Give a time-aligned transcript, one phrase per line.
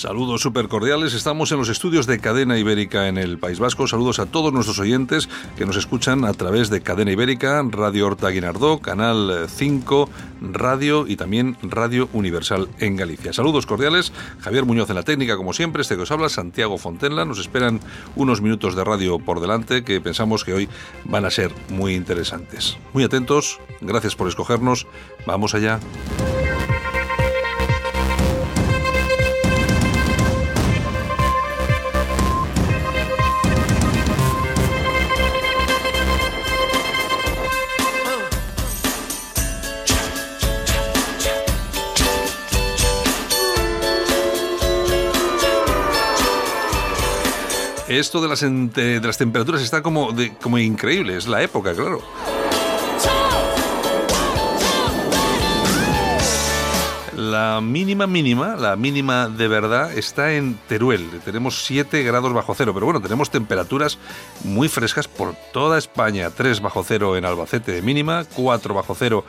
[0.00, 3.86] Saludos súper cordiales, estamos en los estudios de Cadena Ibérica en el País Vasco.
[3.86, 5.28] Saludos a todos nuestros oyentes
[5.58, 10.08] que nos escuchan a través de Cadena Ibérica, Radio Horta Guinardó, Canal 5,
[10.40, 13.34] Radio y también Radio Universal en Galicia.
[13.34, 17.26] Saludos cordiales, Javier Muñoz en la técnica, como siempre, este que os habla, Santiago Fontenla.
[17.26, 17.78] Nos esperan
[18.16, 20.68] unos minutos de radio por delante que pensamos que hoy
[21.04, 22.78] van a ser muy interesantes.
[22.94, 24.86] Muy atentos, gracias por escogernos,
[25.26, 25.78] vamos allá.
[48.00, 52.02] Esto de las, de las temperaturas está como, como increíble, es la época, claro.
[57.16, 61.20] La mínima mínima, la mínima de verdad, está en Teruel.
[61.22, 63.98] Tenemos 7 grados bajo cero, pero bueno, tenemos temperaturas
[64.42, 66.30] muy frescas por toda España.
[66.30, 69.26] 3 bajo cero en Albacete de mínima, 4 bajo cero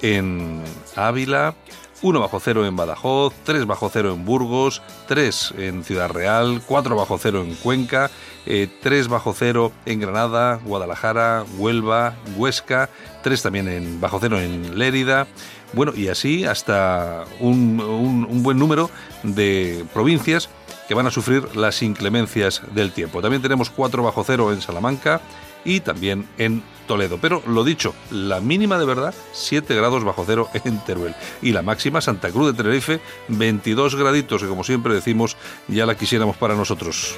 [0.00, 0.62] en
[0.96, 1.54] Ávila,
[2.02, 6.96] 1 bajo cero en Badajoz, 3 bajo cero en Burgos, 3 en Ciudad Real, 4
[6.96, 8.10] bajo cero en Cuenca,
[8.44, 12.90] 3 eh, bajo cero en Granada, Guadalajara, Huelva, Huesca,
[13.22, 15.26] 3 también en bajo cero en Lérida.
[15.72, 18.90] Bueno, y así hasta un, un buen número
[19.22, 20.48] de provincias
[20.86, 23.22] que van a sufrir las inclemencias del tiempo.
[23.22, 25.20] También tenemos 4 bajo cero en Salamanca
[25.64, 27.18] y también en Toledo.
[27.20, 31.62] Pero lo dicho, la mínima de verdad 7 grados bajo cero en Teruel y la
[31.62, 35.36] máxima Santa Cruz de Tenerife 22 graditos que como siempre decimos
[35.68, 37.16] ya la quisiéramos para nosotros.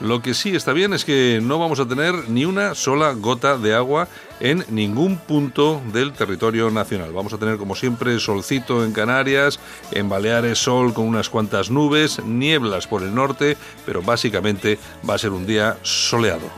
[0.00, 3.58] Lo que sí está bien es que no vamos a tener ni una sola gota
[3.58, 4.06] de agua
[4.38, 7.12] en ningún punto del territorio nacional.
[7.12, 9.58] Vamos a tener como siempre solcito en Canarias,
[9.90, 14.78] en Baleares sol con unas cuantas nubes, nieblas por el norte, pero básicamente
[15.08, 16.48] va a ser un día soleado.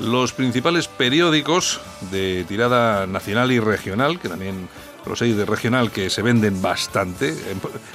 [0.00, 4.68] Los principales periódicos de tirada nacional y regional, que también
[5.06, 7.34] los seis de regional que se venden bastante,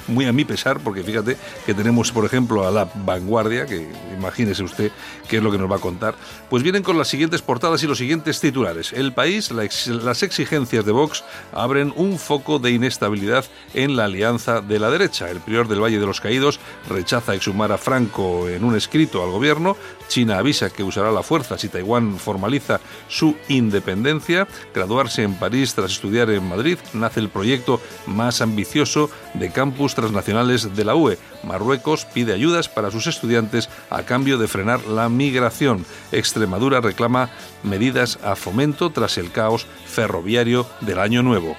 [0.08, 4.62] muy a mi pesar, porque fíjate que tenemos, por ejemplo, a La Vanguardia, que imagínese
[4.62, 4.92] usted
[5.28, 6.14] qué es lo que nos va a contar,
[6.48, 8.92] pues vienen con las siguientes portadas y los siguientes titulares.
[8.92, 13.44] El país, las exigencias de Vox abren un foco de inestabilidad
[13.74, 15.30] en la alianza de la derecha.
[15.30, 19.30] El prior del Valle de los Caídos rechaza exhumar a Franco en un escrito al
[19.30, 19.76] gobierno.
[20.10, 24.48] China avisa que usará la fuerza si Taiwán formaliza su independencia.
[24.74, 30.74] Graduarse en París tras estudiar en Madrid nace el proyecto más ambicioso de campus transnacionales
[30.74, 31.16] de la UE.
[31.44, 35.86] Marruecos pide ayudas para sus estudiantes a cambio de frenar la migración.
[36.10, 37.30] Extremadura reclama
[37.62, 41.56] medidas a fomento tras el caos ferroviario del año nuevo.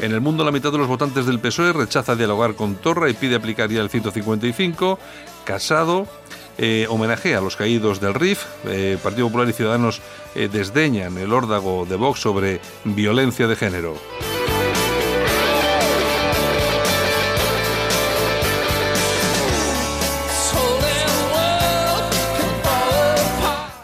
[0.00, 3.14] En el mundo, la mitad de los votantes del PSOE rechaza dialogar con Torra y
[3.14, 4.98] pide aplicar ya el 155.
[5.44, 6.06] Casado
[6.56, 8.44] eh, homenaje a los caídos del RIF.
[8.66, 10.00] Eh, Partido Popular y Ciudadanos
[10.34, 13.94] eh, desdeñan el órdago de Vox sobre violencia de género.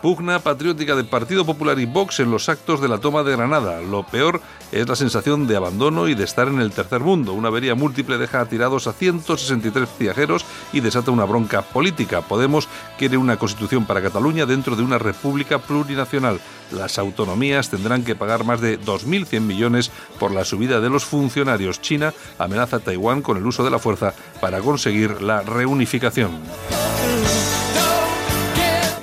[0.04, 3.80] Pugna patriótica del Partido Popular y Vox en los actos de la toma de Granada.
[3.80, 7.32] Lo peor es la sensación de abandono y de estar en el tercer mundo.
[7.32, 12.20] Una avería múltiple deja atirados a 163 viajeros y desata una bronca política.
[12.20, 12.68] Podemos
[12.98, 16.38] quiere una constitución para Cataluña dentro de una república plurinacional.
[16.70, 19.90] Las autonomías tendrán que pagar más de 2.100 millones
[20.20, 21.80] por la subida de los funcionarios.
[21.80, 24.12] China amenaza a Taiwán con el uso de la fuerza
[24.42, 26.42] para conseguir la reunificación.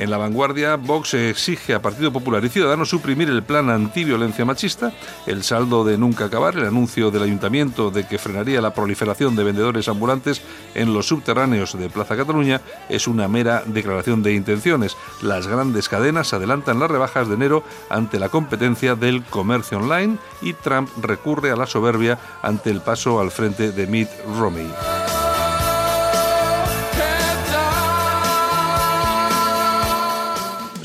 [0.02, 4.92] En la vanguardia, Vox exige a Partido Popular y Ciudadanos suprimir el plan antiviolencia machista,
[5.28, 9.44] el saldo de nunca acabar, el anuncio del ayuntamiento de que frenaría la proliferación de
[9.44, 10.42] vendedores ambulantes
[10.74, 14.98] en los subterráneos de Plaza Cataluña es una mera declaración de intenciones.
[15.22, 20.54] Las grandes cadenas adelantan las rebajas de enero ante la competencia del comercio online y
[20.54, 24.10] Trump recurre a la soberbia ante el paso al frente de Mitt
[24.40, 24.68] Romney.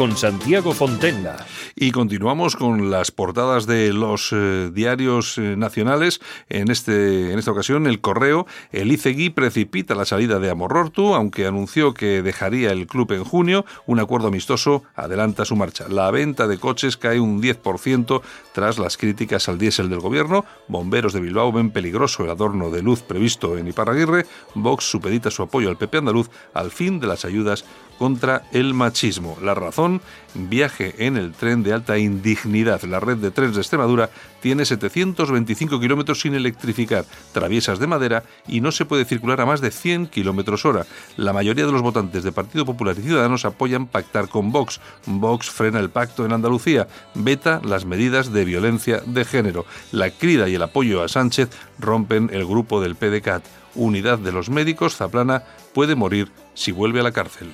[0.00, 1.44] Con Santiago Fontenla.
[1.76, 6.22] Y continuamos con las portadas de los eh, diarios eh, nacionales.
[6.48, 8.46] En, este, en esta ocasión, el correo.
[8.72, 13.66] El ICEGui precipita la salida de Amorortu, aunque anunció que dejaría el club en junio.
[13.84, 15.86] Un acuerdo amistoso adelanta su marcha.
[15.90, 18.22] La venta de coches cae un 10%
[18.54, 20.46] tras las críticas al diésel del gobierno.
[20.66, 24.24] Bomberos de Bilbao ven peligroso el adorno de luz previsto en Iparraguirre.
[24.54, 27.66] Vox supedita su apoyo al PP andaluz al fin de las ayudas
[28.00, 29.36] contra el machismo.
[29.42, 30.00] La razón,
[30.32, 32.82] viaje en el tren de alta indignidad.
[32.84, 34.08] La red de trenes de Extremadura
[34.40, 37.04] tiene 725 kilómetros sin electrificar,
[37.34, 40.86] traviesas de madera y no se puede circular a más de 100 kilómetros hora.
[41.18, 44.80] La mayoría de los votantes de Partido Popular y Ciudadanos apoyan pactar con Vox.
[45.04, 49.66] Vox frena el pacto en Andalucía, veta las medidas de violencia de género.
[49.92, 53.44] La crida y el apoyo a Sánchez rompen el grupo del PDCAT.
[53.74, 57.52] Unidad de los médicos, Zaplana puede morir si vuelve a la cárcel.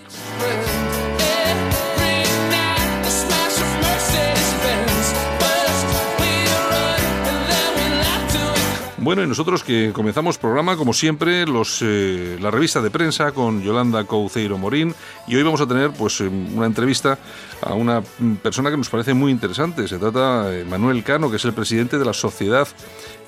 [9.06, 13.62] Bueno, y nosotros que comenzamos programa, como siempre, los, eh, la revista de prensa con
[13.62, 14.96] Yolanda Couceiro Morín.
[15.28, 17.16] Y hoy vamos a tener pues eh, una entrevista
[17.62, 18.02] a una
[18.42, 19.86] persona que nos parece muy interesante.
[19.86, 22.66] Se trata de Manuel Cano, que es el presidente de la Sociedad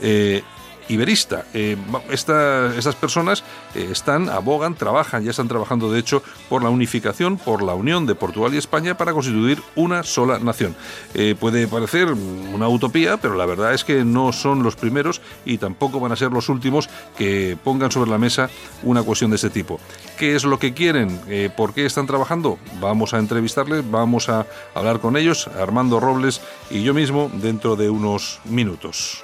[0.00, 0.43] eh,
[0.88, 1.44] iberista.
[1.55, 1.76] Eh,
[2.11, 3.44] estas personas
[3.75, 8.06] eh, están, abogan, trabajan, ya están trabajando de hecho por la unificación, por la unión
[8.06, 10.75] de Portugal y España para constituir una sola nación.
[11.14, 15.58] Eh, puede parecer una utopía, pero la verdad es que no son los primeros y
[15.58, 18.50] tampoco van a ser los últimos que pongan sobre la mesa
[18.82, 19.81] una cuestión de este tipo.
[20.19, 21.20] ¿Qué es lo que quieren?
[21.56, 22.58] ¿Por qué están trabajando?
[22.81, 26.40] Vamos a entrevistarles, vamos a hablar con ellos, Armando Robles
[26.70, 29.23] y yo mismo, dentro de unos minutos.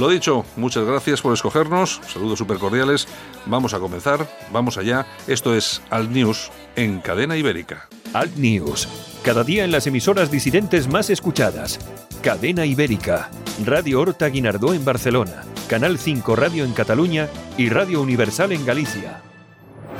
[0.00, 3.06] Lo dicho, muchas gracias por escogernos, saludos súper cordiales,
[3.44, 7.86] vamos a comenzar, vamos allá, esto es Alt News en Cadena Ibérica.
[8.14, 8.88] Alt News,
[9.22, 11.78] cada día en las emisoras disidentes más escuchadas.
[12.22, 13.30] Cadena Ibérica,
[13.66, 19.20] Radio Horta Guinardó en Barcelona, Canal 5 Radio en Cataluña y Radio Universal en Galicia.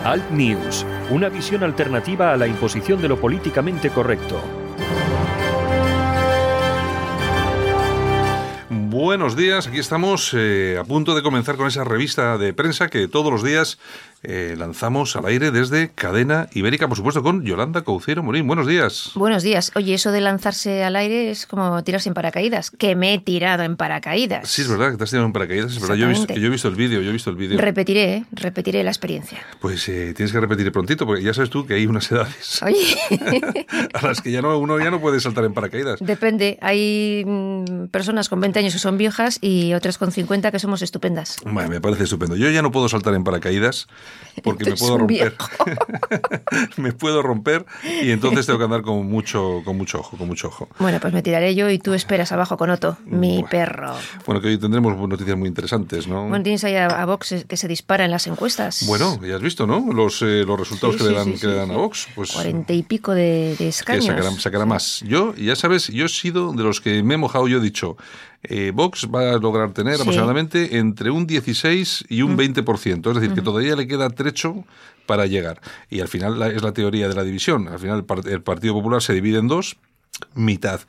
[0.02, 4.41] Alt News, una visión alternativa a la imposición de lo políticamente correcto.
[9.00, 13.08] Buenos días, aquí estamos eh, a punto de comenzar con esa revista de prensa que
[13.08, 13.79] todos los días
[14.22, 18.46] eh, lanzamos al aire desde Cadena Ibérica, por supuesto, con Yolanda Cauciero Morín.
[18.46, 19.12] Buenos días.
[19.14, 19.72] Buenos días.
[19.75, 23.62] Oye, eso de lanzarse al aire es como tirarse en paracaídas, que me he tirado
[23.62, 24.49] en paracaídas.
[24.49, 25.94] Sí, es verdad que te has tirado en paracaídas, es verdad.
[25.94, 27.58] Yo he visto, yo he visto el vídeo, yo he visto el vídeo.
[27.58, 28.25] Repetiré, ¿eh?
[28.32, 29.38] repetiré la experiencia.
[29.58, 32.99] Pues eh, tienes que repetir prontito, porque ya sabes tú que hay unas edades Oye.
[33.94, 35.99] a las que ya no, uno ya no puede saltar en paracaídas.
[36.00, 40.59] Depende, hay mm, personas con 20 años que son viejas y otras con 50 que
[40.59, 41.37] somos estupendas.
[41.45, 42.37] Bueno, me parece estupendo.
[42.37, 43.88] Yo ya no puedo saltar en paracaídas
[44.43, 45.35] porque me puedo romper.
[46.76, 47.67] me puedo romper
[48.02, 50.69] y entonces tengo que andar con mucho, con mucho ojo, con mucho ojo.
[50.79, 53.95] Bueno, pues me tiraré yo y tú esperas abajo con Otto, mi perro.
[54.26, 56.29] Bueno, que hoy tendremos noticias muy interesantes, ¿no?
[56.29, 58.87] Bueno, tienes ahí a, Vox que se dispara en las encuestas.
[58.87, 59.93] Bueno, ya has visto, ¿no?
[59.93, 62.09] Los, eh, los resultados que, le dan, que le dan a Vox.
[62.14, 64.07] Pues, Cuarenta y pico de, escaños.
[64.07, 65.02] Que sacará, más.
[65.07, 67.97] Yo, ya sabes, yo he sido de los que me he mojado, yo he dicho,
[68.42, 72.64] eh, Vox va a lograr tener aproximadamente entre un 16 y un 20%.
[72.64, 73.09] Mm.
[73.09, 74.64] Es decir, que todavía le queda trecho
[75.06, 75.61] para llegar.
[75.90, 77.68] Y al final es la teoría de la división.
[77.68, 79.76] Al final el Partido Popular se divide en dos,
[80.35, 80.80] mitad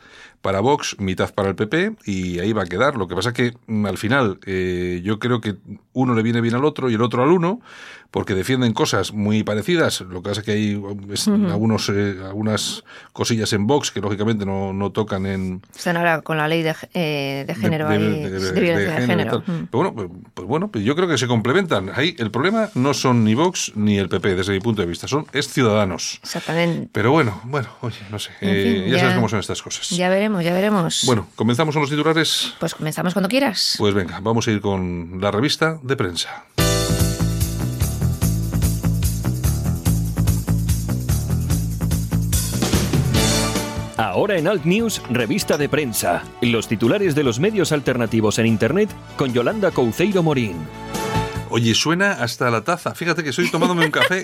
[0.41, 2.95] para Vox, mitad para el PP, y ahí va a quedar.
[2.95, 5.55] Lo que pasa es que mm, al final eh, yo creo que
[5.93, 7.61] uno le viene bien al otro y el otro al uno,
[8.11, 10.01] porque defienden cosas muy parecidas.
[10.01, 10.73] Lo que pasa es que hay
[11.49, 15.61] algunos, eh, algunas cosillas en Vox que lógicamente no, no tocan en...
[15.73, 19.43] Están ahora con la ley de, eh, de género, de, violencia de, género.
[19.45, 21.89] Pero bueno, pues, pues, bueno, pues yo creo que se complementan.
[21.95, 25.07] Ahí el problema no son ni Vox ni el PP desde mi punto de vista,
[25.07, 26.19] son es Ciudadanos.
[26.21, 26.89] Exactamente.
[26.91, 29.89] Pero bueno, bueno, oye, no sé, eh, ya, sabes cómo son estas cosas.
[29.89, 31.03] Ya veremos, ya veremos.
[31.05, 32.53] Bueno, ¿comenzamos con los titulares?
[32.59, 33.75] Pues comenzamos cuando quieras.
[33.77, 36.45] Pues venga, vamos a ir con la revista de prensa.
[44.01, 46.23] Ahora en Alt News, revista de prensa.
[46.41, 50.55] Los titulares de los medios alternativos en Internet con Yolanda Couceiro Morín.
[51.51, 52.95] Oye, suena hasta la taza.
[52.95, 54.23] Fíjate que estoy tomándome un café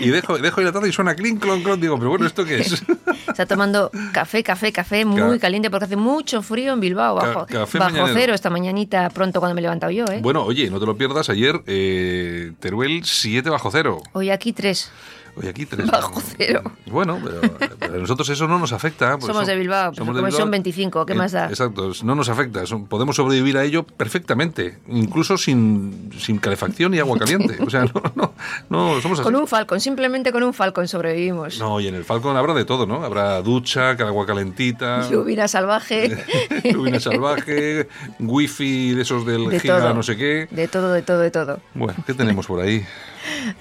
[0.00, 1.78] y dejo, dejo ahí la taza y suena clink, clon, clon.
[1.78, 2.82] Digo, pero bueno, ¿esto qué es?
[3.28, 7.16] Está tomando café, café, café muy Ca- caliente porque hace mucho frío en Bilbao.
[7.16, 8.14] Bajo, café bajo mañanero.
[8.18, 10.20] cero esta mañanita pronto cuando me he levantado yo, ¿eh?
[10.22, 11.28] Bueno, oye, no te lo pierdas.
[11.28, 14.00] Ayer, eh, Teruel 7 bajo cero.
[14.12, 14.90] Hoy aquí tres.
[15.36, 16.62] Hoy aquí 3 Bajo cero.
[16.86, 17.40] Bueno, pero,
[17.78, 19.18] pero a nosotros eso no nos afecta.
[19.20, 21.48] Somos de Bilbao, pero como son 25, ¿qué Eh, más da?
[21.48, 22.64] Exacto, no nos afecta.
[22.66, 27.58] son- podemos sobrevivir a ello perfectamente, incluso sin, sin calefacción y agua caliente.
[27.66, 28.32] O sea, no, no,
[28.68, 29.24] no somos así.
[29.24, 31.58] Con un Falcon, simplemente con un Falcon sobrevivimos.
[31.58, 33.02] No, y en el Falcon habrá de todo, ¿no?
[33.04, 36.16] Habrá ducha, agua calentita, Lluvia salvaje.
[36.64, 37.88] lluvia salvaje,
[38.20, 39.94] wifi de esos del De giga todo.
[39.94, 40.46] no sé qué.
[40.50, 41.60] De todo, de todo, de todo.
[41.74, 42.84] Bueno, ¿qué tenemos por ahí?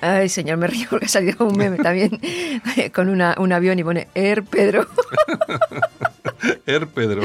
[0.01, 2.19] Ay, señor, me río porque ha salido un meme también
[2.93, 4.87] con una, un avión y pone Air Pedro.
[6.65, 7.21] Er Pedro.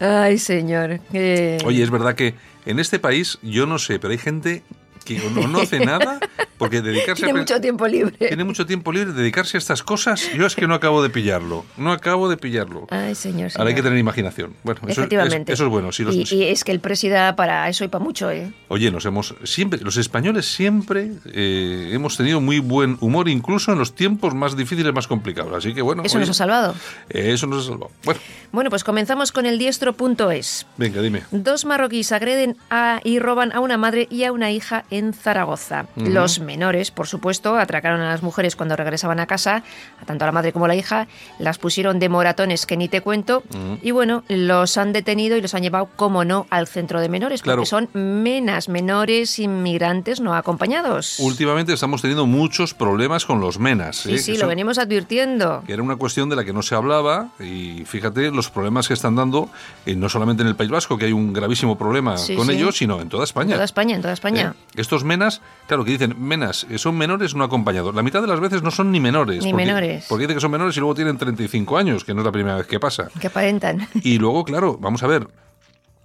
[0.00, 1.00] Ay, señor.
[1.12, 2.34] eh, Oye, es verdad que
[2.66, 4.62] en este país, yo no sé, pero hay gente
[5.04, 6.18] que no, no hace nada
[6.58, 7.42] porque dedicarse tiene a...
[7.42, 8.12] mucho tiempo libre.
[8.28, 11.64] Tiene mucho tiempo libre, dedicarse a estas cosas, yo es que no acabo de pillarlo.
[11.76, 12.86] No acabo de pillarlo.
[12.90, 13.50] Ay, señor.
[13.56, 13.84] Ahora hay que señor.
[13.84, 14.54] tener imaginación.
[14.62, 15.52] Bueno, eso, es- Efectivamente.
[15.52, 15.88] eso es bueno.
[15.88, 16.00] Los-
[16.32, 18.52] y, y es que el presida para eso y para mucho, ¿eh?
[18.68, 23.78] Oye, nos hemos siempre, los españoles siempre eh, hemos tenido muy buen humor, incluso en
[23.78, 25.52] los tiempos más difíciles, más complicados.
[25.54, 26.74] Así que bueno, Eso oye, nos ha salvado.
[27.10, 27.90] eh, eso nos ha salvado.
[28.04, 28.20] Bueno,
[28.52, 30.66] Bueno, pues comenzamos con el diestro.es.
[30.76, 31.22] venga, dime.
[31.30, 35.86] Dos marroquíes agreden a- y roban a una madre y a una hija en Zaragoza.
[35.96, 39.62] Los menores, por supuesto, atracaron a las mujeres cuando regresaban a casa,
[40.00, 41.06] a tanto a la madre como a la hija,
[41.38, 43.42] las pusieron de moratones que ni te cuento,
[43.82, 47.42] y bueno, los han detenido y los han llevado, como no, al centro de menores,
[47.42, 47.58] Claro.
[47.62, 51.18] porque son menas, menores inmigrantes no acompañados.
[51.20, 53.96] Últimamente estamos teniendo muchos problemas con los menas.
[53.96, 54.18] sí, ¿eh?
[54.18, 55.62] sí, lo venimos advirtiendo.
[55.66, 58.94] que era una cuestión de la que no se hablaba y fíjate los problemas que
[58.94, 59.48] están dando
[59.86, 62.52] eh, no solamente en el País Vasco que hay un gravísimo problema Sí, con sí.
[62.52, 64.54] ellos sino en toda España En toda España, en toda España.
[64.56, 64.80] ¿Eh?
[64.84, 68.40] Estos menas claro que dicen menas eh, son menores no acompañados la mitad de las
[68.40, 70.06] veces no son ni menores Ni porque, menores.
[70.08, 72.56] porque dicen que son menores y luego tienen 35 años que no es la primera
[72.56, 73.88] vez que pasa Que aparentan.
[74.02, 75.26] y luego claro vamos a ver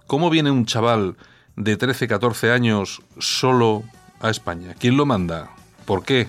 [0.06, 1.16] cómo viene un chaval
[1.56, 3.84] de 13 14 años solo
[4.20, 5.50] a España quién lo manda
[5.84, 6.26] por qué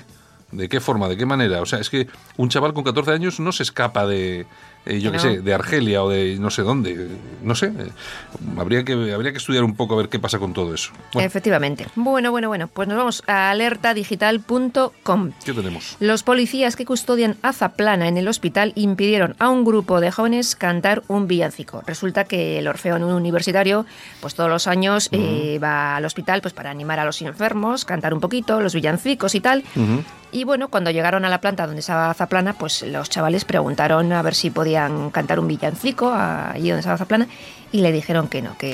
[0.51, 1.07] ¿De qué forma?
[1.07, 1.61] ¿De qué manera?
[1.61, 4.45] O sea, es que un chaval con 14 años no se escapa de,
[4.85, 5.23] eh, yo qué no.
[5.23, 7.07] sé, de Argelia o de no sé dónde.
[7.43, 7.71] No sé.
[8.57, 10.91] habría, que, habría que estudiar un poco a ver qué pasa con todo eso.
[11.13, 11.87] Bueno, Efectivamente.
[11.95, 12.67] Bueno, bueno, bueno.
[12.67, 15.31] Pues nos vamos a alertadigital.com.
[15.45, 15.97] ¿qué tenemos?
[15.99, 20.55] Los policías que custodian a Zaplana en el hospital impidieron a un grupo de jóvenes
[20.55, 21.83] cantar un villancico.
[21.85, 23.85] Resulta que el Orfeón Universitario,
[24.19, 28.13] pues todos los años eh, va al hospital pues para animar a los enfermos, cantar
[28.13, 29.63] un poquito, los villancicos y tal.
[30.31, 34.21] Y bueno, cuando llegaron a la planta donde estaba Zaplana, pues los chavales preguntaron a
[34.21, 37.27] ver si podían cantar un villancico allí donde estaba Zaplana
[37.71, 38.73] y le dijeron que no, que,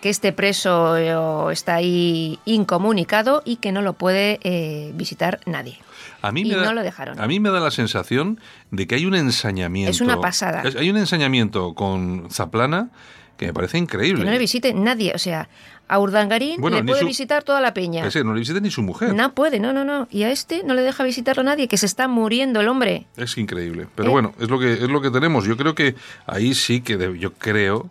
[0.00, 5.78] Que este preso está ahí incomunicado y que no lo puede eh, visitar nadie.
[6.22, 7.20] A mí Y me da, no lo dejaron.
[7.20, 8.40] A mí me da la sensación
[8.70, 9.90] de que hay un ensañamiento.
[9.90, 10.62] Es una pasada.
[10.78, 12.90] Hay un ensañamiento con Zaplana
[13.36, 14.20] que me parece increíble.
[14.20, 15.12] Que no le visite nadie.
[15.14, 15.48] O sea,
[15.88, 18.10] a Urdangarín Bueno, le puede su- visitar toda la peña.
[18.10, 19.14] Sí, no le visita ni su mujer.
[19.14, 20.08] No puede, no, no, no.
[20.10, 23.06] Y a este no le deja visitarlo nadie, que se está muriendo el hombre.
[23.16, 23.86] Es increíble.
[23.94, 24.12] Pero ¿Eh?
[24.12, 25.44] bueno, es lo que es lo que tenemos.
[25.44, 25.94] Yo creo que
[26.26, 27.88] ahí sí que de- yo creo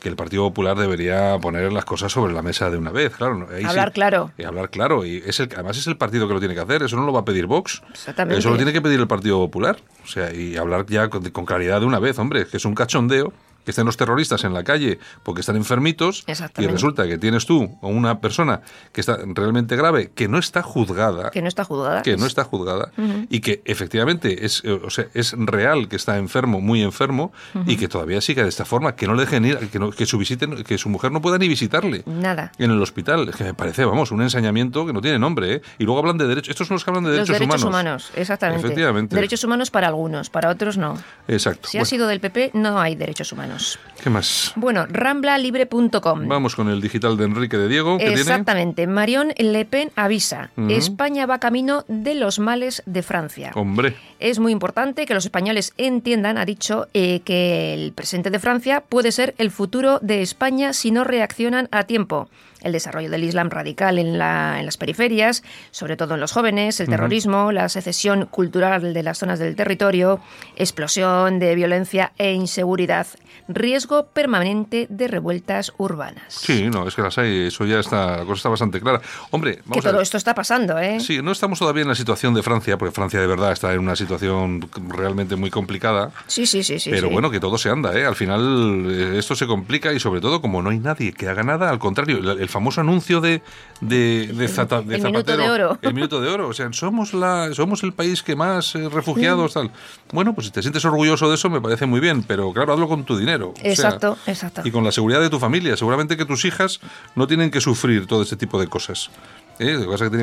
[0.00, 3.48] que el Partido Popular debería poner las cosas sobre la mesa de una vez, claro.
[3.66, 4.30] Hablar claro.
[4.38, 5.04] Y hablar claro.
[5.04, 6.84] Y es el, además es el partido que lo tiene que hacer.
[6.84, 7.82] Eso no lo va a pedir Vox.
[7.90, 8.38] Exactamente.
[8.38, 9.76] Eso lo tiene que pedir el Partido Popular.
[10.04, 12.76] O sea, y hablar ya con, con claridad de una vez, hombre, que es un
[12.76, 13.32] cachondeo
[13.68, 16.24] que estén los terroristas en la calle porque están enfermitos
[16.56, 20.62] y resulta que tienes tú o una persona que está realmente grave, que no está
[20.62, 22.00] juzgada, Que no está juzgada.
[22.00, 22.92] que no está juzgada
[23.28, 27.30] y que efectivamente es, eh, o sea, es real que está enfermo, muy enfermo
[27.66, 30.06] y que todavía siga de esta forma, que no le dejen ir, que, no- que
[30.06, 32.52] su visite, que su mujer no pueda ni visitarle Nada.
[32.56, 33.28] en el hospital.
[33.28, 35.56] Es que me parece, vamos, un ensañamiento que no tiene nombre.
[35.56, 35.62] ¿eh?
[35.78, 36.48] Y luego hablan de derechos.
[36.52, 38.10] Estos son los que hablan de Los derechos, derechos humanos.
[38.14, 38.64] exactamente.
[38.66, 39.14] Efectivamente.
[39.14, 40.96] Derechos humanos para algunos, para otros no.
[41.28, 41.68] Exacto.
[41.68, 43.57] Si ha sido del PP, no hay derechos humanos.
[44.02, 44.52] ¿Qué más?
[44.54, 46.28] Bueno, ramblalibre.com.
[46.28, 48.20] Vamos con el digital de Enrique de Diego, que tiene...
[48.20, 48.86] Exactamente.
[48.86, 50.50] Marion Le Pen avisa.
[50.68, 53.50] España va camino de los males de Francia.
[53.54, 58.38] Hombre, Es muy importante que los españoles entiendan, ha dicho, eh, que el presente de
[58.38, 62.28] Francia puede ser el futuro de España si no reaccionan a tiempo.
[62.60, 66.80] El desarrollo del Islam radical en, la- en las periferias, sobre todo en los jóvenes,
[66.80, 70.18] el terrorismo, la secesión cultural de las zonas del territorio,
[70.56, 73.06] explosión de violencia e inseguridad.
[73.48, 76.24] Riesgo permanente de revueltas urbanas.
[76.28, 79.00] Sí, no, es que las hay, eso ya está, la cosa está bastante clara.
[79.30, 81.00] Hombre, vamos que todo esto está pasando, ¿eh?
[81.00, 83.80] Sí, no estamos todavía en la situación de Francia, porque Francia de verdad está en
[83.80, 86.10] una situación realmente muy complicada.
[86.26, 86.90] Sí, sí, sí, sí.
[86.90, 88.04] Pero bueno, que todo se anda, ¿eh?
[88.04, 91.42] Al final eh, esto se complica y sobre todo como no hay nadie que haga
[91.42, 93.42] nada, al contrario, el, famoso anuncio de,
[93.80, 94.94] de, de, Zapatero.
[94.94, 95.78] El minuto de oro.
[95.82, 96.48] El minuto de oro.
[96.48, 99.70] O sea, somos, la, somos el país que más eh, refugiados, tal.
[100.12, 102.88] Bueno, pues si te sientes orgulloso de eso, me parece muy bien, pero claro, hazlo
[102.88, 103.37] con tu dinero.
[103.62, 104.62] Exacto, exacto.
[104.64, 105.76] Y con la seguridad de tu familia.
[105.76, 106.80] Seguramente que tus hijas
[107.14, 109.10] no tienen que sufrir todo este tipo de cosas.
[109.58, 109.76] ¿Eh?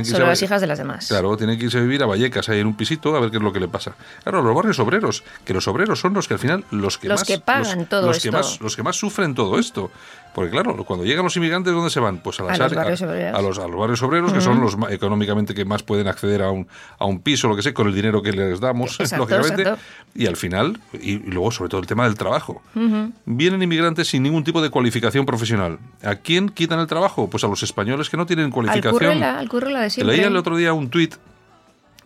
[0.06, 1.08] Solo las hijas de las demás.
[1.08, 3.38] Claro, tienen que irse a vivir a Vallecas, ahí en un pisito, a ver qué
[3.38, 3.94] es lo que le pasa.
[4.24, 7.20] Claro, los barrios obreros, que los obreros son los que al final, los que los
[7.20, 7.28] más...
[7.28, 8.30] que pagan todo los esto.
[8.30, 9.92] Que más, los que más sufren todo esto.
[10.36, 12.18] Porque claro, cuando llegan los inmigrantes, ¿dónde se van?
[12.18, 14.60] Pues a, las a, los, barrios a, a, los, a los, barrios obreros, que son
[14.60, 16.68] los económicamente que más pueden acceder a un,
[17.00, 19.62] a un piso, lo que sé, con el dinero que les damos, exacto, lógicamente.
[19.62, 19.82] Exacto.
[20.14, 22.62] Y al final, y, y, luego sobre todo el tema del trabajo.
[22.76, 23.12] Uh -huh.
[23.26, 25.80] Vienen inmigrantes sin ningún tipo de cualificación profesional.
[26.04, 27.30] ¿A quién quitan el trabajo?
[27.30, 28.94] Pues a los españoles que no tienen cualificación.
[28.94, 30.18] Al currela, al currela de siempre.
[30.18, 31.16] Leía el otro día un tuit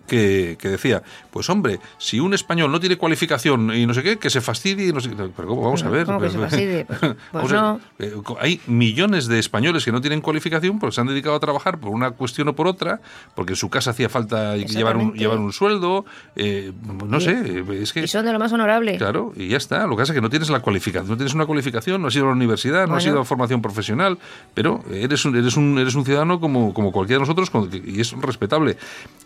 [0.10, 4.18] que, que, decía, pues hombre, si un español no tiene cualificación y no sé qué,
[4.18, 5.16] que se fastidie y no sé qué.
[5.16, 5.62] Pero ¿cómo?
[5.62, 6.06] Vamos a ver.
[6.06, 6.86] ¿Cómo que se fastidie?
[7.00, 7.80] Pues, pues no.
[8.00, 11.80] Eh, hay millones de españoles que no tienen cualificación porque se han dedicado a trabajar
[11.80, 13.02] por una cuestión o por otra,
[13.36, 16.72] porque en su casa hacía falta llevar un, llevar un sueldo, eh,
[17.06, 18.02] no sé, es que...
[18.02, 18.98] Y son de lo más honorable.
[18.98, 19.86] Claro, y ya está.
[19.86, 22.16] Lo que pasa es que no tienes la cualificación, no tienes una cualificación, no has
[22.16, 22.94] ido a la universidad, bueno.
[22.94, 24.18] no has ido a formación profesional,
[24.54, 27.52] pero eres un, eres un, eres un ciudadano como, como cualquiera de nosotros
[27.86, 28.78] y es respetable.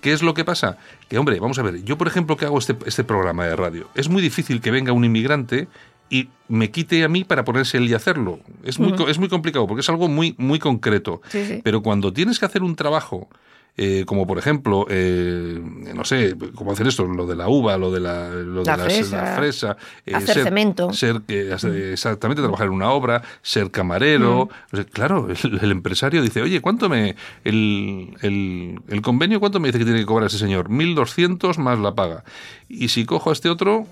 [0.01, 0.72] ¿Qué es lo que pasa?
[1.09, 3.87] Que, hombre, vamos a ver, yo por ejemplo que hago este, este programa de radio,
[3.95, 5.67] es muy difícil que venga un inmigrante
[6.09, 8.39] y me quite a mí para ponerse él y hacerlo.
[8.63, 9.09] Es muy, uh -huh.
[9.09, 11.21] es muy complicado porque es algo muy, muy concreto.
[11.29, 11.61] Sí, sí.
[11.63, 13.29] Pero cuando tienes que hacer un trabajo
[13.75, 15.59] eh, como por ejemplo, eh,
[15.95, 18.83] no sé, cómo hacer esto, lo de la uva, lo de la, lo la de
[18.83, 20.93] fresa, la fresa eh, hacer ser, cemento.
[20.93, 24.73] ser exactamente trabajar en una obra, ser camarero, mm.
[24.73, 29.59] o sea, claro, el, el, empresario dice, oye, ¿cuánto me el, el, el, convenio cuánto
[29.59, 30.69] me dice que tiene que cobrar ese señor?
[30.69, 32.23] 1.200 más la paga.
[32.69, 33.87] Y si cojo a este otro,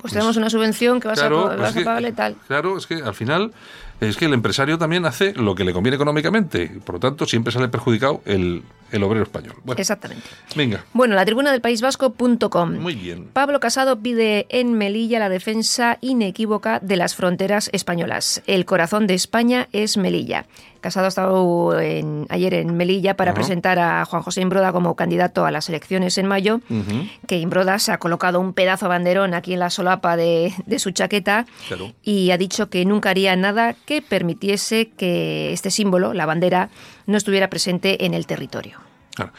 [0.00, 2.36] pues, pues, tenemos una subvención que vas, claro, a, vas pues a pagarle tal.
[2.48, 3.52] Claro, es que al final
[4.00, 6.70] es que el empresario también hace lo que le conviene económicamente.
[6.84, 9.54] Por lo tanto, siempre sale perjudicado el, el obrero español.
[9.64, 10.24] Bueno, Exactamente.
[10.56, 10.84] Venga.
[10.92, 12.78] Bueno, la tribuna del País Vasco.com.
[12.78, 13.28] Muy bien.
[13.32, 18.42] Pablo Casado pide en Melilla la defensa inequívoca de las fronteras españolas.
[18.46, 20.46] El corazón de España es Melilla.
[20.80, 23.36] Casado ha estado en, ayer en Melilla para uh -huh.
[23.36, 27.10] presentar a Juan José Imbroda como candidato a las elecciones en mayo, uh -huh.
[27.26, 30.78] que Imbroda se ha colocado un pedazo de banderón aquí en la solapa de, de
[30.78, 31.92] su chaqueta claro.
[32.02, 36.70] y ha dicho que nunca haría nada que permitiese que este símbolo, la bandera,
[37.06, 38.78] no estuviera presente en el territorio.
[39.14, 39.32] Claro.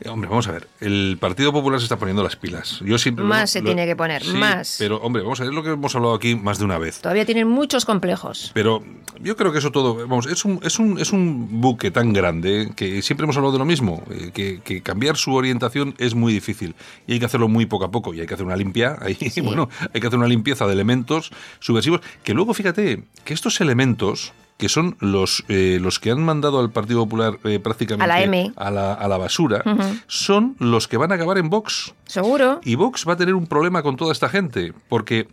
[0.00, 0.68] Eh, hombre, vamos a ver.
[0.80, 2.80] El Partido Popular se está poniendo las pilas.
[2.84, 4.76] Yo siempre más lo, se lo, tiene que poner, sí, más.
[4.78, 7.00] Pero, hombre, vamos a ver lo que hemos hablado aquí más de una vez.
[7.00, 8.50] Todavía tienen muchos complejos.
[8.52, 8.82] Pero
[9.20, 12.72] yo creo que eso todo, vamos, es un, es un, es un buque tan grande
[12.76, 16.32] que siempre hemos hablado de lo mismo, eh, que, que, cambiar su orientación es muy
[16.32, 16.74] difícil
[17.06, 19.14] y hay que hacerlo muy poco a poco y hay que hacer una limpia, ahí,
[19.30, 19.40] Sí.
[19.40, 24.32] bueno, hay que hacer una limpieza de elementos subversivos, que luego fíjate que estos elementos
[24.56, 28.22] que son los, eh, los que han mandado al Partido Popular eh, prácticamente A la
[28.22, 28.52] M.
[28.56, 29.62] a la, a la basura,
[30.06, 31.94] son los que van a acabar en Vox.
[32.06, 32.60] Seguro.
[32.64, 35.28] Y Vox va a tener un problema con toda esta gente, porque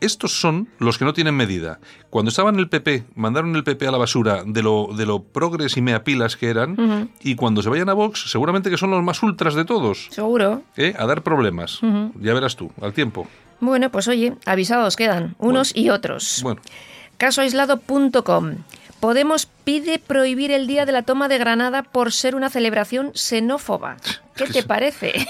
[0.00, 1.80] estos son los que no tienen medida.
[2.10, 5.22] Cuando estaban en el PP, mandaron el PP a la basura de lo, de lo
[5.22, 9.02] progres y meapilas que eran, y cuando se vayan a Vox, seguramente que son los
[9.02, 10.62] más ultras de todos, Seguro.
[10.76, 10.94] ¿eh?
[10.98, 11.80] a dar problemas.
[12.20, 13.26] Ya verás tú, al tiempo.
[13.60, 16.40] Bueno, pues oye, avisados quedan, unos y otros.
[16.44, 16.60] Bueno,
[17.18, 18.54] Casoaislado.com.
[19.00, 23.96] Podemos pide prohibir el día de la toma de Granada por ser una celebración xenófoba.
[24.34, 25.26] ¿Qué Es que te es- parece?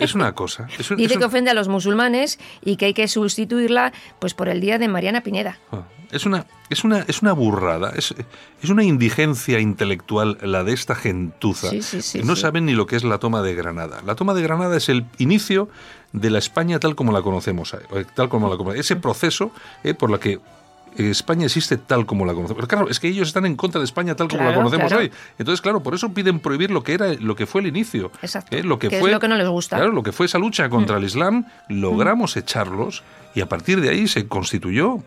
[0.00, 0.68] es, una cosa.
[0.90, 4.48] Un- Dice un- que ofende a los musulmanes y que hay que sustituirla pues por
[4.48, 5.58] el día de Mariana Pineda.
[5.72, 8.14] Ah, Es una, es una, es una burrada, es,
[8.62, 11.70] es una indigencia intelectual la de esta gentuza.
[11.70, 14.00] Sí, sí, sí, no saben ni lo que es la toma de Granada.
[14.06, 15.68] La toma de Granada es el inicio
[16.12, 18.80] de la España tal como la conocemos, eh, tal como la conocemos.
[18.86, 19.50] Ese proceso
[19.84, 20.40] eh, por la que
[20.96, 22.56] España existe tal como la conocemos.
[22.56, 25.02] Pero claro, es que ellos están en contra de España tal como la conocemos claro.
[25.02, 25.12] hoy.
[25.38, 28.10] Entonces, claro, por eso piden prohibir lo que era, lo que fue el inicio.
[28.22, 28.56] Exacto.
[28.56, 29.76] Eh, Lo que, Que es fue, lo que no les gusta.
[29.76, 29.78] Mm.
[29.78, 33.02] Claro, lo que fue esa lucha contra el Islam, logramos echarlos
[33.34, 34.98] y a partir de ahí se constituyó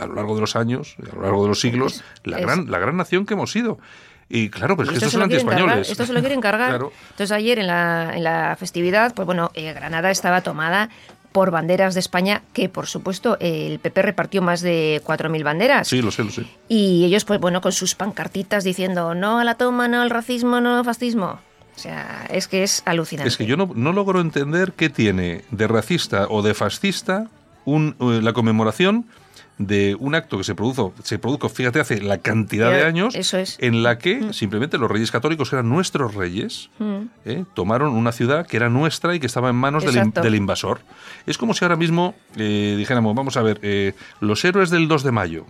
[0.00, 2.42] a lo largo de los años, a lo largo de los siglos, Es- la es-
[2.46, 3.78] gran, la gran nación que hemos sido.
[4.30, 5.90] Y claro, pero Y es que esto estos son antiespañoles.
[5.90, 6.68] Esto se lo quieren cargar.
[6.68, 6.92] Claro.
[7.10, 10.90] Entonces ayer en la, en la festividad, pues bueno, eh, Granada estaba tomada
[11.38, 15.86] por banderas de España, que por supuesto el PP repartió más de 4.000 banderas.
[15.86, 16.46] Sí, lo sé, lo sé.
[16.66, 20.60] Y ellos, pues bueno, con sus pancartitas diciendo no a la toma, no al racismo,
[20.60, 21.38] no al fascismo.
[21.76, 23.28] O sea, es que es alucinante.
[23.28, 27.28] Es que yo no, no logro entender qué tiene de racista o de fascista
[27.64, 29.06] un, eh, la conmemoración
[29.58, 33.38] de un acto que se produjo, se produjo fíjate, hace la cantidad de años, eso
[33.38, 33.56] es.
[33.60, 36.70] en la que simplemente los reyes católicos, que eran nuestros reyes,
[37.24, 37.44] ¿eh?
[37.54, 40.80] tomaron una ciudad que era nuestra y que estaba en manos del, invasor.
[41.26, 45.02] Es como si ahora mismo eh, dijéramos, vamos a ver, eh, los héroes del 2
[45.02, 45.44] de mayo.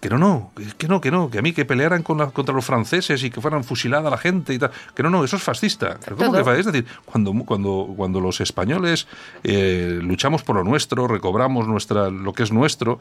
[0.00, 2.52] Que no, no, que no, que no, que a mí que pelearan con la- contra
[2.52, 4.72] los franceses y que fueran fusilada la gente y tal.
[4.96, 5.96] Que no, no, eso es fascista.
[6.04, 6.38] Pero ¿Cómo Todo.
[6.40, 9.06] que fa- Es decir, cuando, cuando, cuando los españoles
[9.44, 12.98] eh, luchamos por lo nuestro, recobramos nuestra, lo que es nuestro,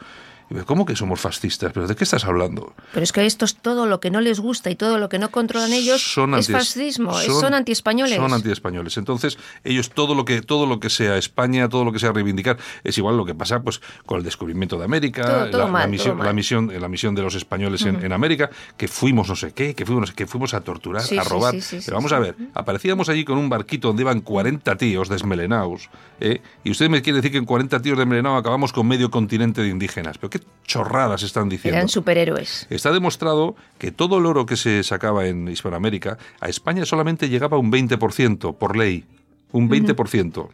[0.65, 1.71] ¿cómo que somos fascistas?
[1.73, 2.73] ¿Pero de qué estás hablando?
[2.93, 5.19] Pero es que esto es todo lo que no les gusta y todo lo que
[5.19, 8.15] no controlan ellos son es anti- fascismo, es- son, antiespañoles.
[8.15, 8.97] Son antiespañoles.
[8.97, 12.57] Entonces, ellos todo lo que todo lo que sea España, todo lo que sea reivindicar,
[12.83, 15.71] es igual lo que pasa pues con el descubrimiento de América, Todo- todo la, la
[15.71, 16.27] mal, misión, todo mal.
[16.27, 19.73] la misión, la misión de los españoles en, en América, que fuimos no sé qué,
[19.75, 21.53] que fuimos no sé qué, fuimos a torturar, Sí, a robar.
[21.53, 25.09] sí, sí, Pero vamos a ver, aparecíamos allí con un barquito donde iban 40 tíos
[25.09, 26.41] desmelenados, ¿eh?
[26.63, 29.69] y usted me quiere decir que en 40 tíos desmelenados acabamos con medio continente de
[29.69, 30.17] indígenas.
[30.17, 31.77] Pero qué chorradas están diciendo.
[31.77, 32.67] Eran superhéroes.
[32.69, 37.57] Está demostrado que todo el oro que se sacaba en Hispanoamérica, a España solamente llegaba
[37.57, 39.05] un 20% por ley.
[39.51, 40.47] Un 20%.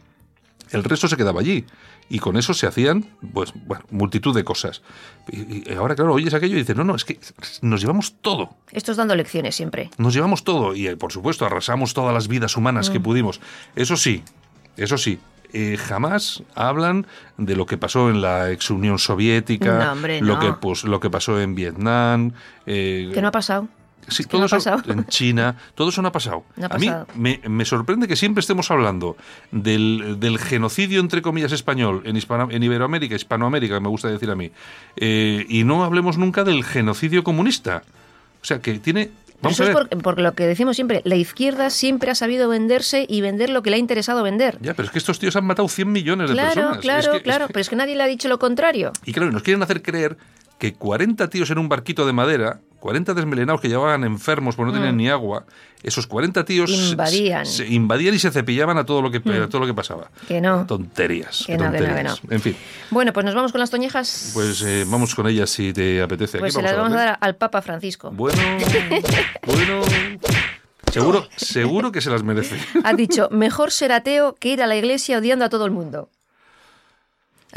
[0.72, 1.64] El resto se quedaba allí.
[2.10, 4.80] Y con eso se hacían, pues, bueno, multitud de cosas.
[5.30, 7.18] Y, y ahora, claro, oyes aquello y dices, no, no, es que
[7.60, 8.50] nos llevamos todo.
[8.72, 9.90] Esto es dando lecciones siempre.
[9.98, 10.74] Nos llevamos todo.
[10.74, 12.92] Y, eh, por supuesto, arrasamos todas las vidas humanas Mm.
[12.94, 13.40] que pudimos.
[13.76, 14.22] Eso sí,
[14.78, 15.18] eso sí.
[15.52, 17.06] Eh, jamás hablan
[17.36, 20.40] de lo que pasó en la ex Unión Soviética, No, hombre, lo, no.
[20.40, 22.32] que, pues, lo que pasó en Vietnam,
[22.66, 23.68] eh, Que no ha pasado.
[24.10, 24.82] Sí, que todo no ha eso pasado.
[24.92, 26.44] en China, todo eso no ha pasado.
[26.56, 29.16] No ha a mí me sorprende que siempre estemos hablando
[29.50, 34.34] del, del genocidio, entre comillas, español en, Hispano- en Iberoamérica, Hispanoamérica, me gusta decir a
[34.34, 34.50] mí,
[34.96, 37.82] eh, y no hablemos nunca del genocidio comunista.
[38.40, 39.10] O sea, que tiene...
[39.40, 43.06] Vamos eso es por, por lo que decimos siempre, la izquierda siempre ha sabido venderse
[43.08, 44.58] y vender lo que le ha interesado vender.
[44.60, 46.76] Ya, pero es que estos tíos han matado 100 millones de Claro, personas.
[46.76, 48.92] Es claro, es claro, que- pero es que nadie le ha dicho lo contrario.
[49.04, 50.16] Y claro, nos quieren hacer creer
[50.58, 54.76] que 40 tíos en un barquito de madera, 40 desmelenados que llevaban enfermos porque no
[54.78, 55.44] tenían ni agua,
[55.82, 56.90] esos 40 tíos se- Mm.
[56.90, 57.42] Invadían.
[57.42, 57.46] Mm.
[57.46, 60.10] Se, invadían y se cepillaban a todo lo que, a todo lo que pasaba.
[60.26, 60.66] Que no.
[60.66, 61.44] Tonterías.
[61.46, 62.20] Que no, que no, que tonterías.
[62.30, 62.56] En fin,
[62.90, 64.30] Bueno, pues nos vamos con las toñejas.
[64.34, 66.38] pues eh, vamos con ellas si te apetece.
[66.38, 68.10] Pues se las vamos a dar al Papa Francisco.
[68.12, 68.40] Bueno,
[69.46, 69.80] bueno.
[70.92, 72.56] Seguro, seguro que se las merece.
[72.82, 76.08] Ha dicho, mejor ser ateo que ir a la iglesia odiando a todo el mundo.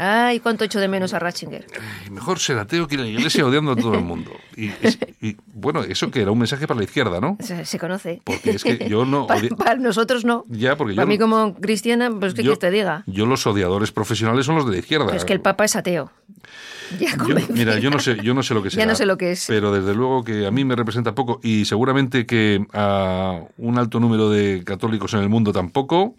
[0.04, 1.64] Ay, cuánto echo de menos a Ratzinger.
[2.10, 4.32] Mejor ser ateo que ir a la iglesia odiando a todo el mundo.
[4.56, 7.36] Y, bueno, eso que era un mensaje para la izquierda, ¿no?
[7.40, 8.20] Se, se conoce.
[8.24, 9.26] Porque es que yo no...
[9.28, 10.44] para, para nosotros no.
[10.48, 13.04] Ya, porque Para yo, mí como cristiana, pues qué yo- quieres te diga.
[13.06, 15.06] Yo los odiadores profesionales son los de la izquierda.
[15.06, 16.10] Pero es que el Papa es ateo.
[17.00, 18.86] Ya Yo- mira, yo no sé, yo no sé lo que Ya será.
[18.86, 19.46] no sé lo que es.
[19.46, 23.98] Pero desde luego que a mí me representa poco y seguramente que a un alto
[23.98, 26.16] número de católicos en el mundo tampoco.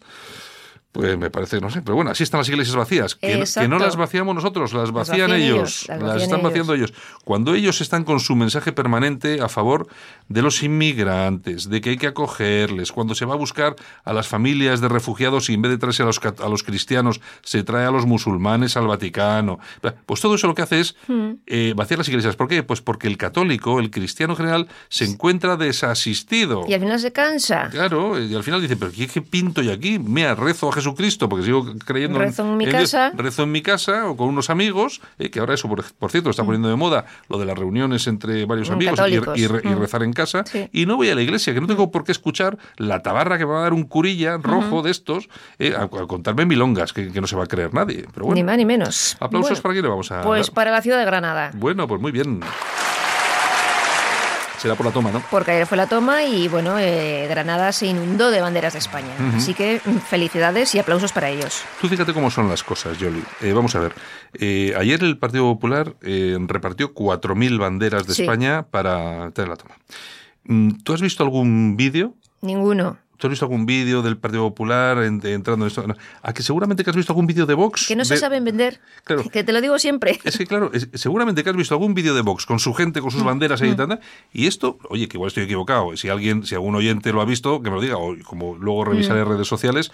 [0.93, 3.15] Pues me parece, no sé, pero bueno, así están las iglesias vacías.
[3.15, 3.77] Que, no- que no Exacto.
[3.79, 6.43] las vaciamos nosotros, las vacían vacían ellos, ellos, las vacían están ellos.
[6.51, 6.93] vaciando ellos.
[7.25, 9.87] Cuando ellos están con su mensaje permanente a favor
[10.29, 14.27] de los inmigrantes, de que hay que acogerles, cuando se va a buscar a las
[14.27, 17.85] familias de refugiados y en vez de traerse a los, a los cristianos, se trae
[17.87, 19.59] a los musulmanes al Vaticano.
[20.05, 21.31] Pues todo eso lo que hace es Hmm.
[21.47, 22.35] eh, vaciar las iglesias.
[22.35, 22.61] ¿Por qué?
[22.61, 26.65] Pues porque el católico, el cristiano en general, se encuentra desasistido.
[26.67, 27.69] Y al final se cansa.
[27.71, 29.97] Claro, y al final dice, pero ¿qué, qué pinto yo aquí?
[29.99, 33.11] Mira, rezo a Jesucristo, porque sigo creyendo Rezo en mi casa.
[33.15, 36.29] Rezo en mi casa o con unos amigos, eh, que ahora eso, por, por cierto,
[36.29, 39.37] está poniendo de moda lo de las reuniones entre varios Mm, amigos y, católicos.
[39.39, 39.79] y re- y Mm.
[39.79, 40.43] rezar en casa.
[40.45, 40.67] Sí.
[40.71, 43.45] Y no voy a la iglesia, que no tengo por qué escuchar la tabarra que
[43.45, 47.11] me va a dar un curilla rojo de estos eh, a, a contarme milongas, que,
[47.11, 48.05] que no se va a creer nadie.
[48.13, 49.15] Pero bueno, Ni más ni menos.
[49.19, 50.53] aplausos Bueno, para quién le vamos a Pues dar?
[50.53, 51.51] para la ciudad de Granada.
[51.55, 52.41] Bueno, pues muy bien.
[54.63, 55.21] Será por la toma, ¿no?
[55.29, 59.09] Porque ayer fue la toma y bueno, eh, Granada se inundó de banderas de España.
[59.35, 61.61] Así que mm, felicidades y aplausos para ellos.
[61.81, 63.21] Tú fíjate cómo son las cosas, Jolly.
[63.41, 63.93] Eh, vamos a ver.
[64.35, 68.21] Eh, ayer el Partido Popular eh, repartió 4.000 banderas de Sí.
[68.21, 69.75] España para tener la toma.
[70.45, 72.13] Mm, ¿Tú has visto algún vídeo?
[72.39, 72.97] Ninguno.
[73.23, 75.85] ¿Tú has visto algún vídeo del Partido Popular en- entrando en esto?
[76.21, 77.87] ¿A que seguramente que has visto algún vídeo de Vox?
[77.87, 78.81] Que no se De- saben vender.
[79.05, 79.23] Claro.
[79.29, 80.19] Que te lo digo siempre.
[80.25, 82.99] Es que claro, es- seguramente que has visto algún vídeo de Vox con su gente,
[82.99, 84.01] con sus banderas ahí y tal,
[84.33, 87.61] y esto, oye, que igual estoy equivocado, si alguien, si algún oyente lo ha visto,
[87.61, 89.93] que me lo diga, o como luego revisaré redes sociales,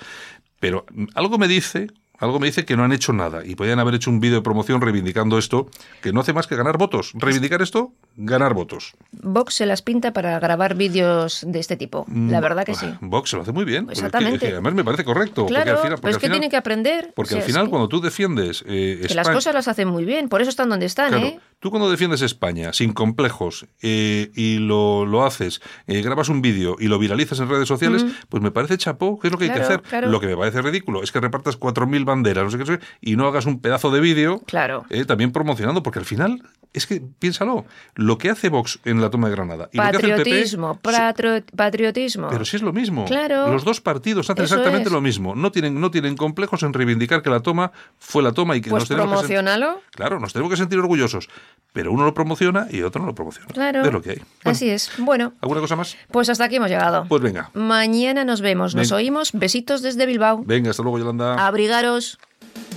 [0.59, 3.79] pero mm, algo me dice, algo me dice que no han hecho nada y podrían
[3.79, 5.69] haber hecho un vídeo de promoción reivindicando esto,
[6.01, 7.11] que no hace más que ganar votos.
[7.13, 8.93] Reivindicar esto, ganar votos.
[9.11, 12.05] Vox se las pinta para grabar vídeos de este tipo.
[12.13, 12.87] La verdad que sí.
[13.01, 13.85] Vox se lo hace muy bien.
[13.85, 14.35] porque es que- Exactamente.
[14.45, 15.43] es que además me parece correcto.
[15.43, 17.13] porque Claro, al final- pero porque es al que final- tiene que aprender.
[17.15, 19.67] Porque O sea, al es final, que- cuando tú defiendes eh, que las cosas las
[19.67, 21.39] hacen muy bien, por eso están donde están, Claro, ¿eh?
[21.59, 26.77] Tú cuando defiendes España sin complejos eh, y lo, lo haces, eh, grabas un vídeo
[26.79, 29.51] y lo viralizas en redes sociales, pues me parece chapó, ¿qué es lo que hay
[29.51, 29.81] que hacer?
[30.07, 33.27] Lo que me parece ridículo es que repartas 4.000 banderas, no sé qué, y no
[33.27, 34.85] hagas un pedazo de vídeo claro.
[34.89, 39.09] eh, también promocionando, porque al final es que piénsalo, lo que hace Vox en la
[39.09, 42.27] toma de Granada y patriotismo, lo que hace el PP, patriotismo.
[42.29, 43.05] Pero si es lo mismo.
[43.05, 43.51] Claro.
[43.51, 45.35] Los dos partidos hacen exactamente lo mismo.
[45.35, 48.69] No tienen, no tienen complejos en reivindicar que la toma fue la toma y que
[48.69, 49.81] pues nos tenemos promocionalo.
[49.89, 51.27] Que claro, nos tenemos que sentir orgullosos.
[51.73, 53.47] Pero uno lo promociona y otro no lo promociona.
[53.53, 53.83] Claro.
[53.83, 54.21] Es lo que hay.
[54.43, 54.91] Así es.
[54.97, 55.33] Bueno.
[55.41, 55.95] ¿Alguna cosa más?
[56.11, 57.05] Pues hasta aquí hemos llegado.
[57.07, 57.51] Pues venga.
[57.53, 59.31] Mañana nos vemos, nos oímos.
[59.33, 60.43] Besitos desde Bilbao.
[60.45, 61.45] Venga, hasta luego, Yolanda.
[61.45, 62.17] Abrigaros.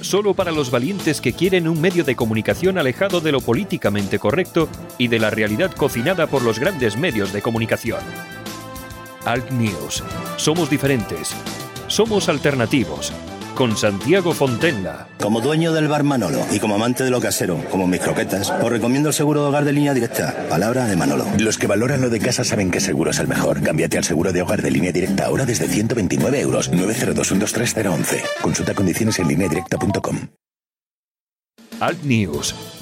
[0.02, 4.68] Solo para los valientes que quieren un medio de comunicación alejado de lo políticamente correcto
[4.98, 8.00] y de la realidad cocinada por los grandes medios de comunicación.
[9.24, 10.02] Alt News.
[10.36, 11.34] Somos diferentes.
[11.86, 13.12] Somos alternativos
[13.54, 15.08] con Santiago Fontenla.
[15.20, 18.70] Como dueño del bar Manolo y como amante de lo casero, como mis croquetas, os
[18.70, 20.46] recomiendo el seguro de hogar de línea directa.
[20.48, 21.26] Palabra de Manolo.
[21.38, 23.62] Los que valoran lo de casa saben que seguro es el mejor.
[23.62, 26.70] Cámbiate al seguro de hogar de línea directa ahora desde 129 euros.
[26.70, 27.32] 902
[28.40, 30.18] Consulta condiciones en directa.com.
[31.80, 32.81] Alt News.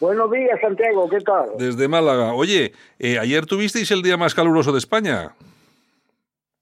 [0.00, 1.50] Buenos días, Santiago, ¿qué tal?
[1.58, 2.32] Desde Málaga.
[2.32, 5.32] Oye, eh, ayer tuvisteis el día más caluroso de España.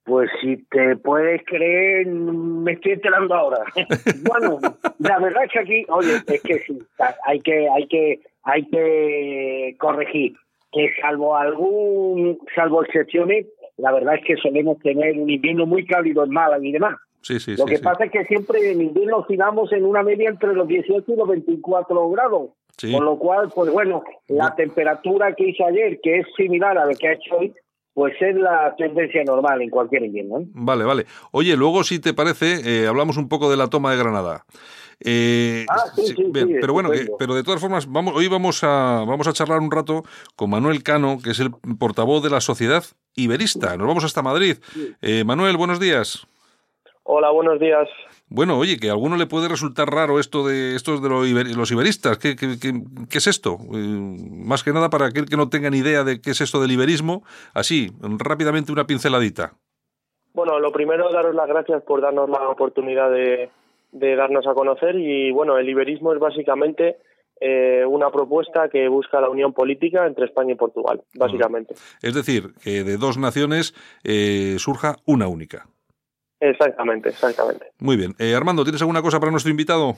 [0.04, 3.58] Pues si te puedes creer, me estoy enterando ahora.
[4.22, 4.58] bueno,
[5.00, 6.78] la verdad es que aquí, oye, es que sí,
[7.26, 10.34] hay que, hay que, hay que corregir
[10.72, 13.46] que salvo algún, salvo excepciones,
[13.76, 16.96] la verdad es que solemos tener un invierno muy cálido en Málaga y demás.
[17.20, 20.30] Sí, sí, Lo sí, que pasa es que siempre en invierno oscilamos en una media
[20.30, 22.50] entre los 18 y los 24 grados.
[22.76, 22.92] Sí.
[22.92, 26.94] Con lo cual, pues bueno, la temperatura que hizo ayer, que es similar a la
[26.94, 27.54] que ha hecho hoy,
[27.94, 30.40] pues es la tendencia normal en cualquier invierno.
[30.40, 30.44] ¿eh?
[30.52, 31.06] Vale, vale.
[31.30, 34.44] Oye, luego, si te parece, eh, hablamos un poco de la toma de Granada.
[35.00, 38.28] Eh, Ah, sí, sí, bien, sí, pero bueno, que- pero de todas formas, vamos, hoy
[38.28, 40.02] vamos a, vamos a charlar un rato
[40.36, 42.84] con Manuel Cano, que es el portavoz de la Sociedad
[43.14, 43.76] Iberista.
[43.78, 44.56] Nos vamos hasta Madrid.
[45.00, 46.26] Eh, Manuel, buenos días.
[47.04, 47.88] Hola, buenos días.
[48.28, 51.54] Bueno, oye, que a alguno le puede resultar raro esto de estos de los, iber-
[51.54, 52.18] los iberistas.
[52.18, 53.56] ¿Qué, qué, qué- qué es esto?
[53.72, 56.60] Eh, más que nada para aquel que no tenga ni idea de qué es esto
[56.60, 57.22] del iberismo,
[57.54, 59.54] así, rápidamente una pinceladita.
[60.34, 63.48] Bueno, lo primero, daros las gracias por darnos la oportunidad de,
[63.92, 66.96] de darnos a conocer y bueno, el iberismo es básicamente
[67.40, 71.74] eh, una propuesta que busca la unión política entre España y Portugal, básicamente.
[72.02, 73.72] Es decir, que de dos naciones
[74.04, 75.68] eh, surja una única.
[76.40, 77.66] Exactamente, exactamente.
[77.78, 78.14] Muy bien.
[78.18, 79.96] Eh, Armando, ¿tienes alguna cosa para nuestro invitado?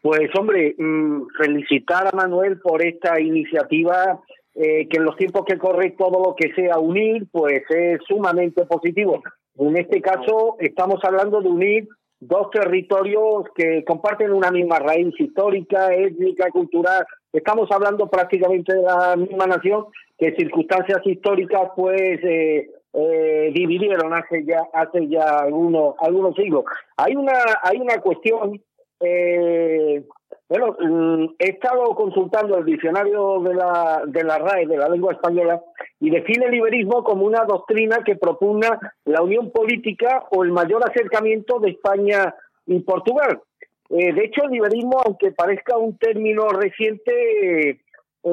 [0.00, 4.20] Pues hombre, mm, felicitar a Manuel por esta iniciativa,
[4.54, 8.64] eh, que en los tiempos que corre todo lo que sea unir, pues es sumamente
[8.64, 9.22] positivo.
[9.58, 11.88] En este caso estamos hablando de unir
[12.20, 17.04] dos territorios que comparten una misma raíz histórica, étnica, cultural.
[17.32, 19.86] Estamos hablando prácticamente de la misma nación
[20.18, 26.64] que circunstancias históricas pues eh, eh, dividieron hace ya hace ya algunos algunos siglos.
[26.96, 28.60] Hay una hay una cuestión
[29.00, 30.02] eh,
[30.48, 35.12] bueno, mm, he estado consultando el diccionario de la, de la RAE, de la lengua
[35.12, 35.62] española,
[36.00, 40.88] y define el liberismo como una doctrina que propugna la unión política o el mayor
[40.88, 42.34] acercamiento de España
[42.66, 43.42] y Portugal.
[43.90, 47.80] Eh, de hecho, el liberismo, aunque parezca un término reciente,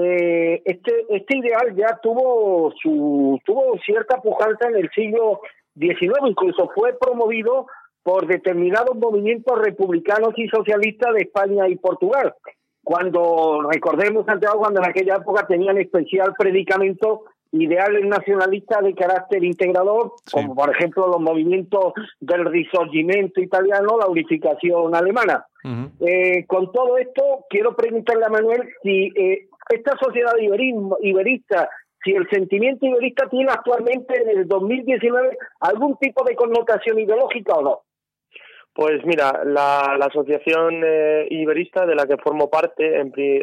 [0.03, 5.41] eh, este, este ideal ya tuvo, su, tuvo cierta pujanza en el siglo
[5.77, 7.67] XIX, incluso fue promovido
[8.03, 12.33] por determinados movimientos republicanos y socialistas de España y Portugal.
[12.83, 20.11] Cuando, recordemos, Santiago, cuando en aquella época tenían especial predicamento ideales nacionalistas de carácter integrador,
[20.25, 20.33] Sí.
[20.33, 25.45] como por ejemplo los movimientos del risorgimento italiano, la unificación alemana.
[25.63, 26.05] Ujú.
[26.05, 30.33] Eh, con todo esto, quiero preguntarle a Manuel si eh, esta sociedad
[31.01, 31.69] iberista,
[32.03, 37.61] si el sentimiento iberista tiene actualmente en el 2019 algún tipo de connotación ideológica o
[37.63, 37.81] no.
[38.73, 43.41] Pues mira, la, asociación eh, iberista de la que formo parte en pri-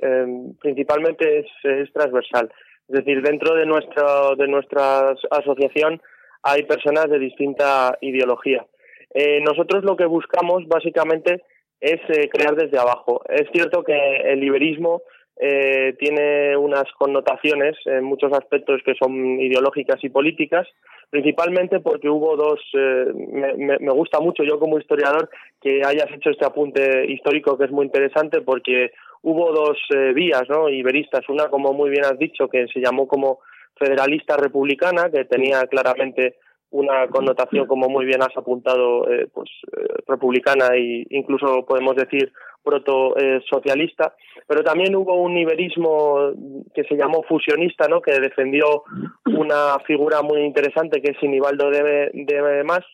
[0.61, 2.53] principalmente es, transversal.
[2.87, 6.03] Es decir, dentro de, nuestra de nuestra as- asociación
[6.43, 8.67] hay personas de distinta ideología.
[9.15, 11.43] Eh, nosotros lo que buscamos básicamente
[11.81, 13.23] es eh, crear desde abajo.
[13.29, 13.97] Es cierto que
[14.33, 15.01] el iberismo
[15.41, 20.69] eh, tiene unas connotaciones en muchos aspectos que son ideológicas y políticas,
[21.11, 23.07] principalmente porque hubo dos, eh,
[23.57, 27.71] me, me, gusta mucho yo como historiador que hayas hecho este apunte histórico que es
[27.71, 28.93] muy interesante porque
[29.23, 30.69] hubo dos eh, vías ¿no?
[30.69, 33.41] iberistas, una como muy bien has dicho que se llamó como
[33.77, 36.37] federalista republicana, que tenía claramente
[36.71, 39.51] una connotación, como muy bien has apuntado, eh, pues
[40.07, 44.15] republicana e incluso podemos decir proto-socialista,
[44.47, 46.33] pero también hubo un iberismo
[46.75, 48.01] que se llamó fusionista, ¿no?
[48.01, 48.85] que defendió
[49.27, 52.85] una figura muy interesante que es Sinibaldo de, de Más,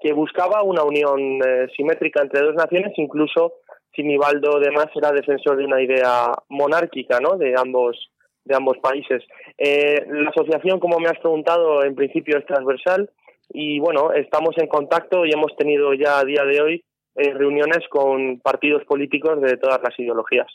[0.00, 3.54] que buscaba una unión eh, simétrica entre dos naciones, incluso
[3.94, 7.36] Sinibaldo de Más era defensor de una idea monárquica ¿no?
[7.36, 8.10] de ambos
[8.44, 9.22] de ambos países.
[9.58, 13.10] Eh, la asociación, como me has preguntado, en principio es transversal
[13.50, 16.84] y bueno, estamos en contacto y hemos tenido ya a día de hoy
[17.18, 20.46] eh, reuniones con partidos políticos de todas las ideologías.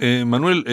[0.00, 0.64] Eh, Manuel,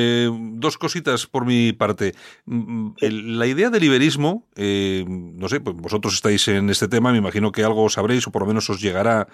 [0.60, 2.14] dos cositas por mi parte.
[2.46, 2.96] Mm, mm,
[3.38, 7.64] la idea del liberismo, no sé, pues vosotros estáis en este tema, me imagino que
[7.64, 9.28] algo sabréis o por lo menos os llegará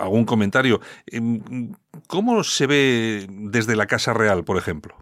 [0.00, 0.80] algún comentario.
[2.06, 4.94] ¿Cómo se ve desde la Casa Real, por ejemplo?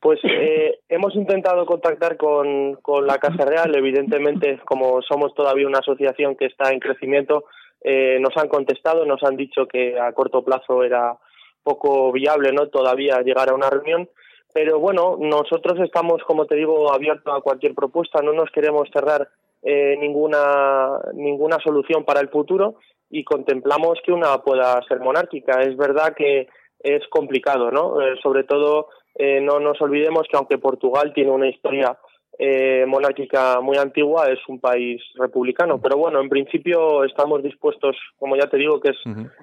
[0.00, 5.80] Pues eh, hemos intentado contactar con, con la Casa Real, evidentemente, como somos todavía una
[5.80, 7.44] asociación que está en crecimiento,
[7.82, 11.16] eh, nos han contestado, nos han dicho que a corto plazo era
[11.62, 12.68] poco viable, ¿no?
[12.68, 14.08] Todavía llegar a una reunión,
[14.52, 19.28] pero bueno, nosotros estamos, como te digo, abiertos a cualquier propuesta, no nos queremos cerrar
[19.62, 22.76] eh, ninguna ninguna solución para el futuro
[23.10, 25.60] y contemplamos que una pueda ser monárquica.
[25.60, 28.00] Es verdad que es complicado, ¿no?
[28.00, 31.98] Eh, sobre todo eh, no nos olvidemos que aunque Portugal tiene una historia
[32.42, 35.78] eh, monárquica muy antigua, es un país republicano.
[35.78, 38.96] Pero bueno, en principio estamos dispuestos, como ya te digo, que es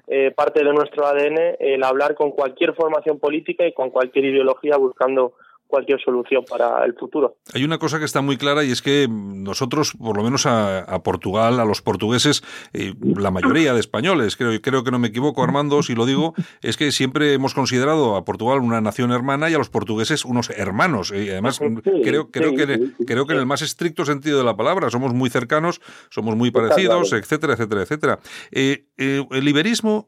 [0.07, 4.77] eh, parte de nuestro ADN, el hablar con cualquier formación política y con cualquier ideología
[4.77, 5.33] buscando
[5.67, 7.37] cualquier solución para el futuro.
[7.53, 10.85] Hay una cosa que está muy clara y es que nosotros, por lo menos a,
[11.03, 15.43] Portugal, a los portugueses, eh, la mayoría de españoles, creo, creo que no me equivoco,
[15.43, 19.53] Armando, si lo digo, es que siempre hemos considerado a Portugal una nación hermana y
[19.53, 21.11] a los portugueses unos hermanos.
[21.11, 21.59] Y además,
[22.03, 25.29] creo, creo, que, creo que en el más estricto sentido de la palabra, somos muy
[25.29, 28.19] cercanos, somos muy parecidos, etcétera, etcétera, etcétera.
[28.51, 30.07] Eh, eh, el iberismo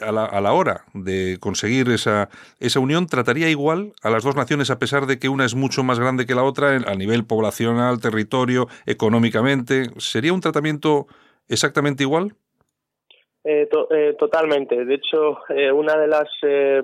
[0.00, 2.28] a la, a la, hora de conseguir esa,
[2.60, 5.82] esa unión trataría igual a las dos naciones a pesar de que una es mucho
[5.82, 9.90] más grande que la otra a nivel poblacional, territorio, económicamente.
[9.98, 11.06] ¿Sería un tratamiento
[11.48, 12.34] exactamente igual?
[13.44, 14.84] Eh, eh, totalmente.
[14.84, 16.28] De hecho, eh, una de las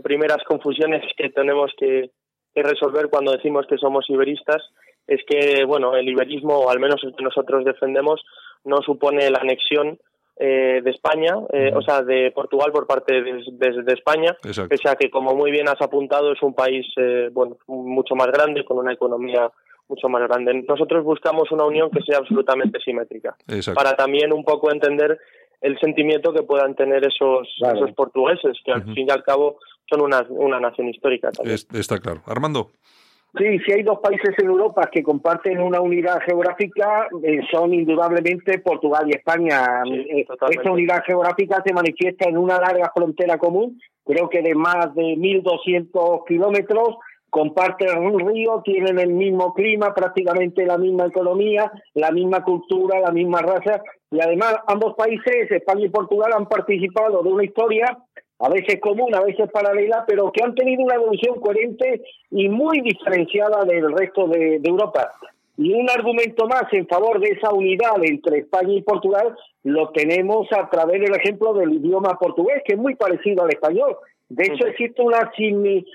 [0.02, 2.10] primeras confusiones que tenemos que,
[2.56, 4.62] resolver cuando decimos que somos iberistas
[5.08, 8.24] es que, bueno, el iberismo, o al menos el que nosotros defendemos,
[8.64, 9.98] no supone la anexión
[10.36, 15.08] eh, de España, eh, o sea, de Portugal por parte de, España, pese a que,
[15.08, 18.92] como muy bien has apuntado, es un país eh, bueno mucho más grande, con una
[18.92, 19.48] economía
[19.88, 20.64] mucho más grande.
[20.68, 23.36] Nosotros buscamos una unión que sea absolutamente simétrica,
[23.74, 25.20] para también un poco entender
[25.60, 30.02] el sentimiento que puedan tener esos, esos portugueses, que al fin y al cabo son
[30.02, 31.30] una, una nación histórica.
[31.30, 31.58] También.
[31.74, 32.22] está claro.
[32.26, 32.70] Armando.
[33.36, 38.60] Sí, si hay dos países en Europa que comparten una unidad geográfica, eh, son indudablemente
[38.60, 39.82] Portugal y España.
[39.84, 44.94] Eh, esta unidad geográfica se manifiesta en una larga frontera común, creo que de más
[44.94, 46.96] de 1.200 kilómetros,
[47.28, 53.10] comparten un río, tienen el mismo clima, prácticamente la misma economía, la misma cultura, la
[53.10, 57.98] misma raza, y además ambos países, España y Portugal, han participado de una historia
[58.38, 62.80] a veces común, a veces paralela, pero que han tenido una evolución coherente y muy
[62.80, 65.12] diferenciada del resto de, Europa.
[65.56, 70.48] Y un argumento más en favor de esa unidad entre España y Portugal lo tenemos
[70.52, 73.96] a través del ejemplo del idioma portugués, que es muy parecido al español.
[74.28, 75.30] De hecho, existe una,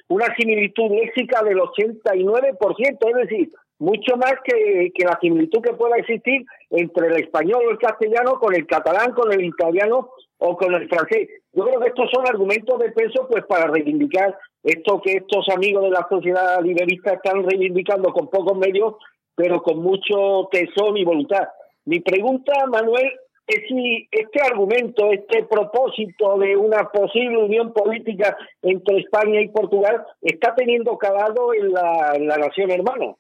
[0.08, 3.50] una similitud léxica del 89%, es decir,
[3.80, 8.40] mucho más que, que la similitud que pueda existir entre el español o el castellano
[8.40, 11.30] con el catalán, con el italiano o con el francés.
[11.54, 15.84] Yo creo que estos son argumentos de peso pues para reivindicar esto que estos amigos
[15.84, 18.96] de la sociedad liberista están reivindicando con pocos medios,
[19.36, 21.48] pero con mucho tesón y voluntad.
[21.86, 23.12] Mi pregunta, Manuel,
[23.48, 30.06] es si este argumento, este propósito de una posible unión política entre España y Portugal
[30.22, 33.16] está teniendo calado en la, nación hermana.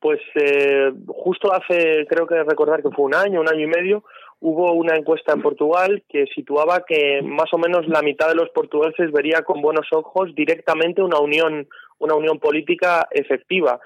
[0.00, 4.04] Pues eh, justo hace, creo que recordar que fue un año, un año y medio,
[4.40, 8.48] hubo una encuesta en Portugal que situaba que más o menos la mitad de los
[8.50, 11.68] portugueses vería con buenos ojos directamente una unión,
[11.98, 13.80] una unión política efectiva.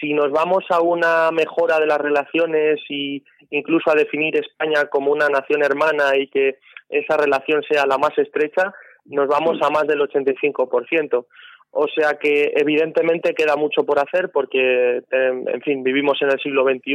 [0.00, 5.10] Si nos vamos a una mejora de las relaciones y incluso a definir España como
[5.10, 8.72] una nación hermana y que esa relación sea la más estrecha,
[9.06, 11.26] nos vamos a más del 85%.
[11.70, 16.64] O sea que evidentemente queda mucho por hacer porque, en fin, vivimos en el siglo
[16.64, 16.94] XXI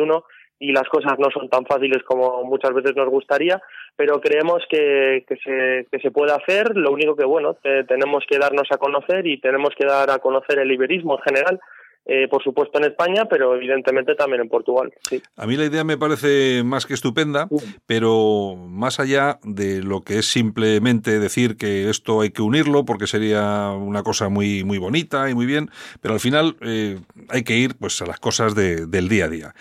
[0.63, 3.61] y las cosas no son tan fáciles como muchas veces nos gustaría,
[3.97, 6.77] pero creemos que, que, se, que se puede hacer.
[6.77, 10.59] Lo único que, bueno, tenemos que darnos a conocer y tenemos que dar a conocer
[10.59, 11.59] el iberismo en general.
[12.05, 14.91] Eh, por supuesto en España, pero evidentemente también en Portugal.
[15.37, 17.47] A mí la idea me parece más que estupenda,
[17.85, 23.07] pero más allá de lo que es simplemente decir que esto hay que unirlo porque
[23.07, 25.69] sería una cosa muy, muy bonita y muy bien,
[26.01, 26.99] pero al final eh,
[27.29, 29.53] hay que ir pues a las cosas del día a día.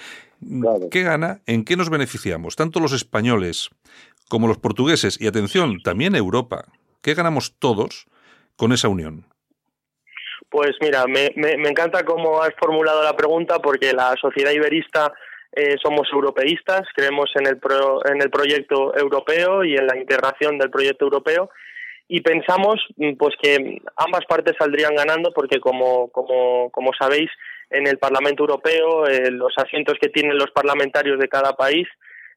[0.91, 1.41] ¿Qué gana?
[1.47, 2.57] ¿En qué nos beneficiamos?
[2.57, 3.71] Tanto los españoles
[4.29, 6.65] como los portugueses y atención, también Europa.
[7.03, 8.07] ¿Qué ganamos todos
[8.57, 9.27] con esa unión?
[10.49, 15.13] Pues mira, me, me, encanta cómo has formulado la pregunta porque la sociedad iberista
[15.53, 17.59] eh, somos europeístas, creemos en el,
[18.05, 21.51] en el proyecto europeo y en la integración del proyecto europeo
[22.09, 27.31] y pensamos mm, pues que ambas partes saldrían ganando porque como, como, como sabéis
[27.73, 31.89] en el Parlamento Europeo eh, los asientos que tienen los parlamentarios de cada país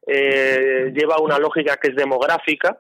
[0.08, 2.80] eh, lleva una lógica que es demográfica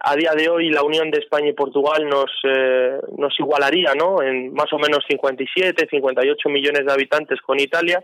[0.00, 4.22] a día de hoy la unión de España y Portugal nos, eh, nos igualaría ¿no?
[4.22, 8.02] en más o menos 57, 58 millones de habitantes con Italia,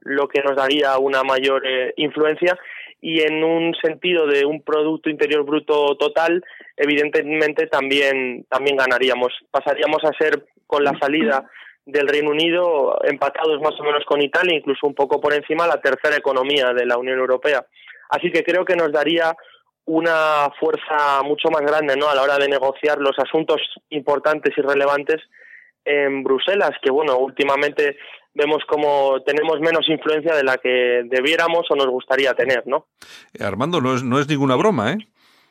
[0.00, 2.56] lo que nos daría una mayor eh, influencia
[3.00, 6.42] y en un sentido de un Producto Interior Bruto total,
[6.76, 9.32] evidentemente también, también ganaríamos.
[9.50, 11.48] Pasaríamos a ser con la salida
[11.86, 15.80] del Reino Unido empatados más o menos con Italia, incluso un poco por encima la
[15.80, 17.64] tercera economía de la Unión Europea.
[18.10, 19.34] Así que creo que nos daría
[19.86, 22.08] una fuerza mucho más grande ¿no?
[22.08, 23.60] a la hora de negociar los asuntos
[23.90, 25.22] importantes y relevantes
[25.84, 27.96] en Bruselas, que bueno, últimamente
[28.34, 32.86] vemos como tenemos menos influencia de la que debiéramos o nos gustaría tener, ¿no?
[33.32, 34.98] Eh, Armando, no es, no es ninguna broma, ¿eh?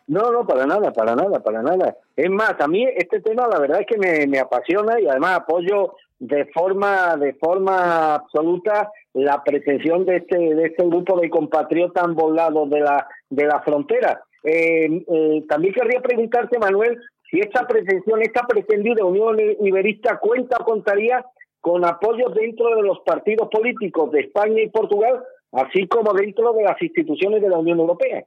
[0.08, 1.96] No, no, para nada, para nada, para nada.
[2.16, 5.40] Es más, a mí este tema la verdad es que me, me apasiona y además
[5.40, 12.14] apoyo de forma de forma absoluta la pretensión de este de este grupo de compatriotas
[12.14, 14.24] volados de la de la frontera.
[14.44, 17.00] Eh, eh, también querría preguntarte, Manuel,
[17.30, 21.26] si esta pretensión, esta pretendida Unión Iberista cuenta o contaría
[21.60, 26.64] con apoyo dentro de los partidos políticos de España y Portugal, así como dentro de
[26.64, 28.24] las instituciones de la Unión Europea.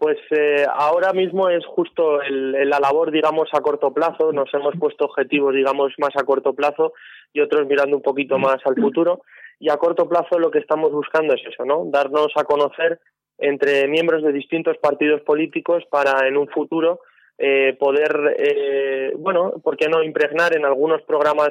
[0.00, 4.32] Pues eh, ahora mismo es justo el, la labor, digamos, a corto plazo.
[4.32, 6.94] Nos hemos puesto objetivos, digamos, más a corto plazo
[7.34, 9.20] y otros mirando un poquito más al futuro.
[9.58, 11.84] Y a corto plazo lo que estamos buscando es eso, ¿no?
[11.84, 12.98] Darnos a conocer
[13.36, 17.00] entre miembros de distintos partidos políticos para en un futuro
[17.36, 21.50] eh, poder, eh, bueno, ¿por qué no impregnar en algunos programas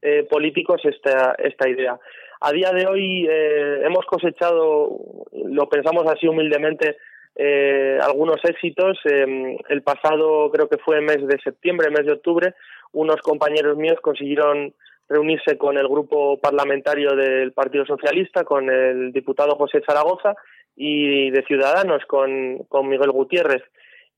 [0.00, 1.98] eh, políticos esta, esta idea?
[2.42, 4.98] A día de hoy eh, hemos cosechado,
[5.32, 6.96] lo pensamos así humildemente,
[7.36, 8.98] eh, algunos éxitos.
[9.04, 12.54] Eh, el pasado, creo que fue mes de septiembre, mes de octubre,
[12.92, 14.74] unos compañeros míos consiguieron
[15.08, 20.34] reunirse con el grupo parlamentario del Partido Socialista, con el diputado José Zaragoza
[20.76, 23.62] y de Ciudadanos, con, con Miguel Gutiérrez.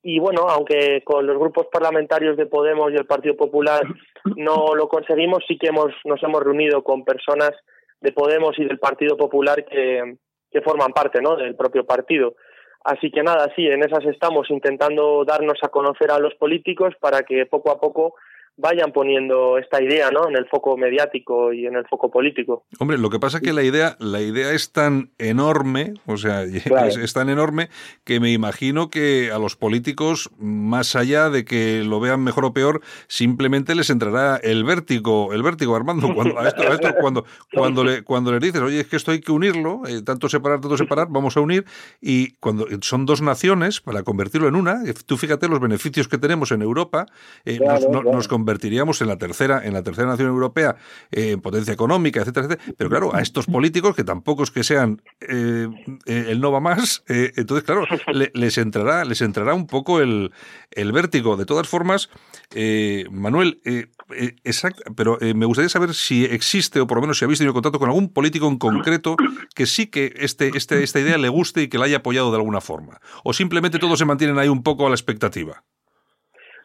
[0.02, 3.82] Y bueno, aunque con los grupos parlamentarios de Podemos y el Partido Popular
[4.36, 7.52] no lo conseguimos, sí que hemos, nos hemos reunido con personas
[8.00, 10.16] de Podemos y del Partido Popular que,
[10.50, 11.36] que forman parte ¿no?
[11.36, 12.34] del propio partido.
[12.84, 17.22] Así que nada, sí, en esas estamos intentando darnos a conocer a los políticos para
[17.22, 18.14] que poco a poco
[18.56, 20.28] vayan poniendo esta idea ¿no?
[20.28, 22.64] en el foco mediático y en el foco político.
[22.78, 26.42] Hombre, lo que pasa es que la idea, la idea es tan enorme, o sea,
[26.44, 27.68] es, tan enorme
[28.04, 32.52] que me imagino que a los políticos, más allá de que lo vean mejor o
[32.52, 38.02] peor, simplemente les entrará el vértigo, el vértigo, Armando, cuando, a esto, cuando, cuando, le,
[38.02, 41.08] cuando les dices, oye, es que esto hay que unirlo, eh, tanto separar, tanto separar,
[41.10, 41.64] vamos a unir,
[42.00, 46.52] y cuando son dos naciones, para convertirlo en una, tú fíjate los beneficios que tenemos
[46.52, 47.06] en Europa,
[47.44, 50.74] eh, nos, nos convertiríamos en la tercera, en la tercera nación europea
[51.12, 52.74] eh, en potencia económica, etcétera, etcétera.
[52.76, 55.68] Pero claro, a estos políticos, que tampoco es que sean eh,
[56.06, 57.86] eh, el no va más, entonces, claro,
[58.34, 60.32] les entrará, les entrará un poco el,
[60.72, 61.36] el vértigo.
[61.36, 62.10] De todas formas,
[63.10, 63.60] Manuel,
[64.96, 67.88] pero me gustaría saber si existe, o por lo menos si habéis tenido contacto con
[67.88, 69.16] algún político en concreto
[69.54, 72.38] que sí que este, este, esta idea le guste y que la haya apoyado de
[72.38, 73.00] alguna forma.
[73.22, 75.62] O simplemente todos se mantienen ahí un poco a la expectativa.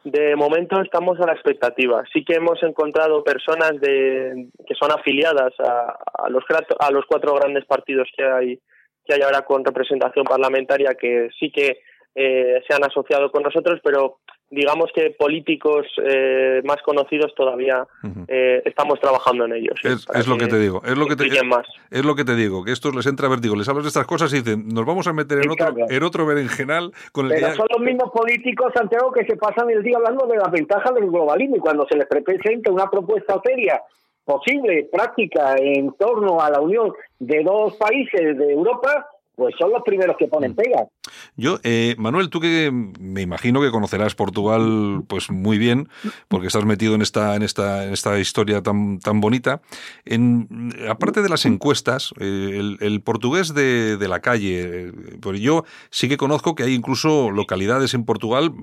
[0.10, 2.02] De momento estamos a la expectativa.
[2.14, 6.46] Sí que hemos encontrado personas de, que son afiliadas a, a, los,
[6.80, 8.60] a los cuatro grandes partidos que hay,
[9.04, 11.80] que hay ahora con representación parlamentaria que sí que
[12.16, 14.20] eh, se han asociado con nosotros, pero
[14.50, 17.86] digamos que políticos eh, más conocidos todavía
[18.28, 19.76] eh, estamos trabajando en ellos.
[19.84, 22.72] Es, lo que, te digo, es lo que te, es, lo que te digo, que
[22.72, 25.40] estos les entra vértigo, les hablas de estas cosas y dicen, nos vamos a meter
[25.44, 29.36] en otro, en otro berenjenal con el Pero son los mismos políticos, Santiago, que se
[29.36, 32.90] pasan el día hablando de las ventajas del globalismo y cuando se les presenta una
[32.90, 33.82] propuesta seria
[34.24, 39.08] posible, práctica, en torno a la unión de dos países de Europa,
[39.38, 40.56] pues son los primeros que ponen mm.
[40.56, 40.88] pega.
[41.36, 45.90] Yo, eh, Manuel, tú que me imagino que conocerás Portugal pues muy bien,
[46.28, 49.62] porque estás metido en esta, en esta, en esta historia tan, tan bonita.
[50.06, 56.18] En, aparte de las encuestas, eh, el, portugués de, la calle, pues yo sí que
[56.18, 58.54] conozco que hay incluso localidades en Portugal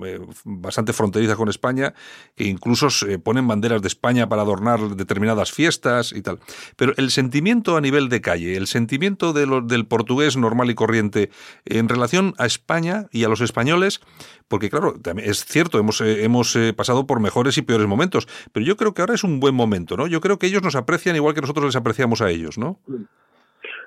[0.43, 1.93] bastante fronterizas con España,
[2.35, 2.87] que incluso
[3.23, 6.39] ponen banderas de España para adornar determinadas fiestas y tal.
[6.75, 11.29] Pero el sentimiento a nivel de calle, el sentimiento de del portugués normal y corriente
[11.65, 14.01] en relación a España y a los españoles,
[14.47, 14.93] porque claro,
[15.23, 18.93] es cierto, hemos, eh, hemos eh, pasado por mejores y peores momentos, pero yo creo
[18.93, 20.07] que ahora es un buen momento, ¿no?
[20.07, 22.79] Yo creo que ellos nos aprecian igual que nosotros les apreciamos a ellos, ¿no?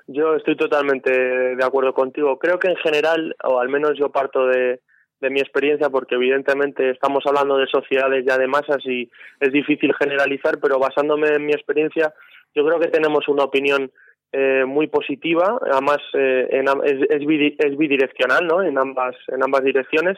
[0.07, 2.39] Yo estoy totalmente de acuerdo contigo.
[2.39, 4.79] Creo que en general, o al menos yo parto de,
[5.21, 9.09] de mi experiencia, porque evidentemente estamos hablando de sociedades ya de masas y
[9.39, 12.13] es difícil generalizar, pero basándome en mi experiencia,
[12.55, 13.91] yo creo que tenemos una opinión
[14.31, 18.61] eh, muy positiva, además eh, en, es, es, bidireccional, ¿no?
[18.61, 20.17] En ambas, en ambas direcciones.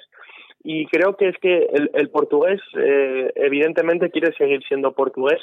[0.64, 5.40] Y creo que es que el, portugués, eh, evidentemente, quiere seguir siendo portugués,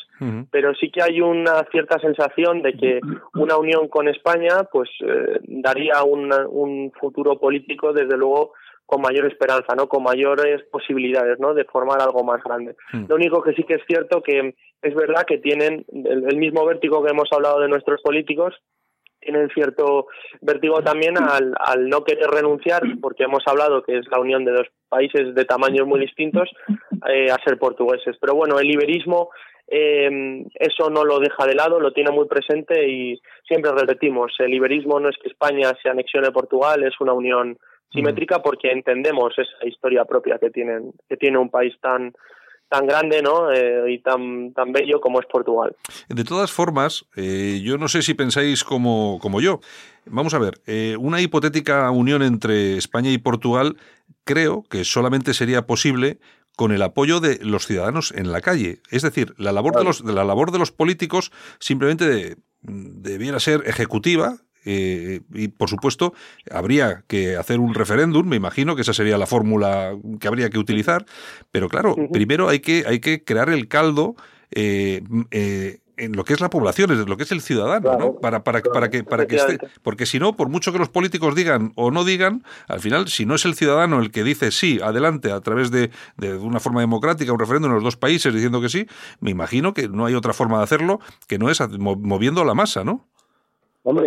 [0.53, 3.01] pero sí que hay una cierta sensación de que
[3.35, 4.89] una unión con España, pues,
[5.43, 8.53] daría un, un futuro político, desde luego,
[8.89, 9.87] con mayor esperanza, ¿no?
[9.87, 11.53] Con mayores posibilidades, ¿no?
[11.53, 12.75] De formar algo más grande.
[13.07, 17.05] Lo único que sí que es cierto que es verdad que tienen el, mismo vértigo
[17.05, 18.55] que hemos hablado de nuestros políticos,
[19.21, 20.07] tienen cierto
[20.41, 24.53] vértigo también al, al no querer renunciar, porque hemos hablado que es la unión de
[24.53, 26.49] dos países de tamaños muy distintos,
[27.11, 28.17] eh, a ser portugueses.
[28.19, 29.29] Pero bueno, el iberismo
[29.67, 34.55] eh, eso no lo deja de lado, lo tiene muy presente y siempre repetimos, el
[34.55, 37.59] iberismo no es que España se anexione a Portugal, es una unión
[37.93, 42.13] simétrica porque entendemos esa historia propia que tienen que tiene un país tan
[42.69, 43.51] tan grande ¿no?
[43.51, 45.75] Eh, y tan, tan bello como es Portugal.
[46.09, 49.61] De todas formas, eh, yo no sé si pensáis como, como yo.
[50.05, 53.77] Vamos a ver, eh, una hipotética unión entre España y Portugal
[54.25, 56.19] creo que solamente sería posible
[56.57, 58.81] con el apoyo de los ciudadanos en la calle.
[58.91, 61.31] Es decir, la labor, de, los, de la labor de los políticos
[61.61, 66.15] simplemente debiera ser ejecutiva, eh, y por supuesto,
[66.51, 70.59] habría que hacer un referéndum, me imagino que esa sería la fórmula que habría que
[70.59, 71.07] utilizar,
[71.51, 74.17] pero claro, primero hay que, hay que crear el caldo
[74.51, 78.15] eh, eh, en lo que es la población, en lo que es el ciudadano, ¿no?
[78.15, 79.59] Para, para, para que, para que esté.
[79.83, 83.27] Porque si no, por mucho que los políticos digan o no digan, al final, si
[83.27, 86.81] no es el ciudadano el que dice sí, adelante, a través de, de una forma
[86.81, 88.87] democrática, un referéndum en los dos países diciendo que sí,
[89.21, 92.85] me imagino que no hay otra forma de hacerlo que no es moviendo la masa,
[92.85, 93.09] ¿no?
[93.89, 94.07] Hombre,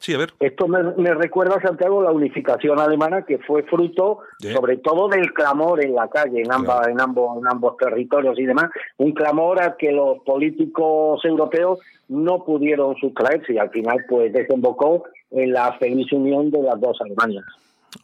[0.00, 0.32] sí, a ver.
[0.40, 4.18] Esto me, recuerda, Santiago, la unificación alemana que fue fruto,
[4.52, 8.44] sobre todo, del clamor en la calle, en, ambas, en, ambos, en ambos territorios y
[8.44, 8.70] demás.
[8.98, 11.78] Un clamor al que los políticos europeos
[12.08, 17.00] no pudieron sustraerse y al final, pues, desembocó en la feliz unión de las dos
[17.00, 17.44] Alemanias.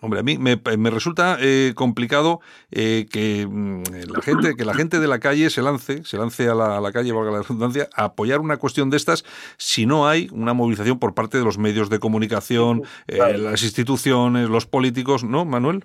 [0.00, 3.82] Hombre, a mí me, resulta eh, complicado eh, que mm,
[4.12, 7.12] la gente que la gente de la calle se lance, se lance a la, calle,
[7.12, 9.24] valga la redundancia, a apoyar una cuestión de estas
[9.56, 14.48] si no hay una movilización por parte de los medios de comunicación, eh, las instituciones,
[14.48, 15.84] los políticos, ¿no, Manuel?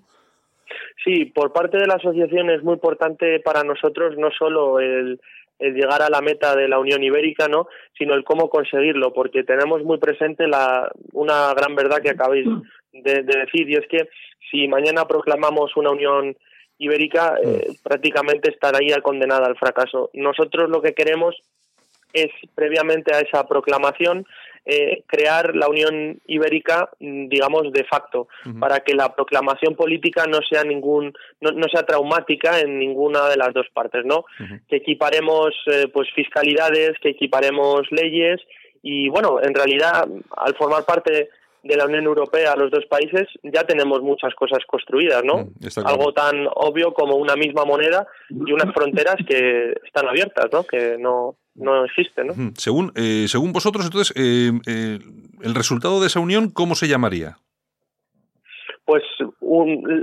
[1.04, 5.20] Sí, por parte de la asociación es muy importante para nosotros no solo el,
[5.60, 7.68] el llegar a la meta de la Unión Ibérica, ¿no?
[7.98, 12.48] sino el cómo conseguirlo, porque tenemos muy presente la, una gran verdad que acabáis
[13.04, 14.10] de, decir, y es que
[14.52, 16.36] si mañana proclamamos una Unión
[16.78, 20.10] Ibérica, eh, prácticamente estaría condenada al fracaso.
[20.14, 21.36] Nosotros lo que queremos
[22.14, 24.26] es, previamente a esa proclamación,
[24.68, 28.28] eh, crear la Unión Ibérica, mm, digamos, de facto,
[28.60, 33.54] para que la proclamación política no sea ningún, no, sea traumática en ninguna de las
[33.54, 34.26] dos partes, ¿no?
[34.68, 38.42] Que equiparemos, eh, pues, fiscalidades, que equiparemos leyes
[38.82, 41.30] y, bueno, en realidad, al formar parte
[41.66, 45.46] de la Unión Europea los dos países ya tenemos muchas cosas construidas, ¿no?
[45.46, 50.64] Mm, Algo tan obvio como una misma moneda y unas fronteras que están abiertas, ¿no?
[50.64, 52.34] Que no, no existen, ¿no?
[52.56, 55.00] Según, eh, según vosotros, entonces, eh, eh,
[55.42, 57.38] el resultado de esa unión, ¿cómo se llamaría?
[58.86, 59.02] Pues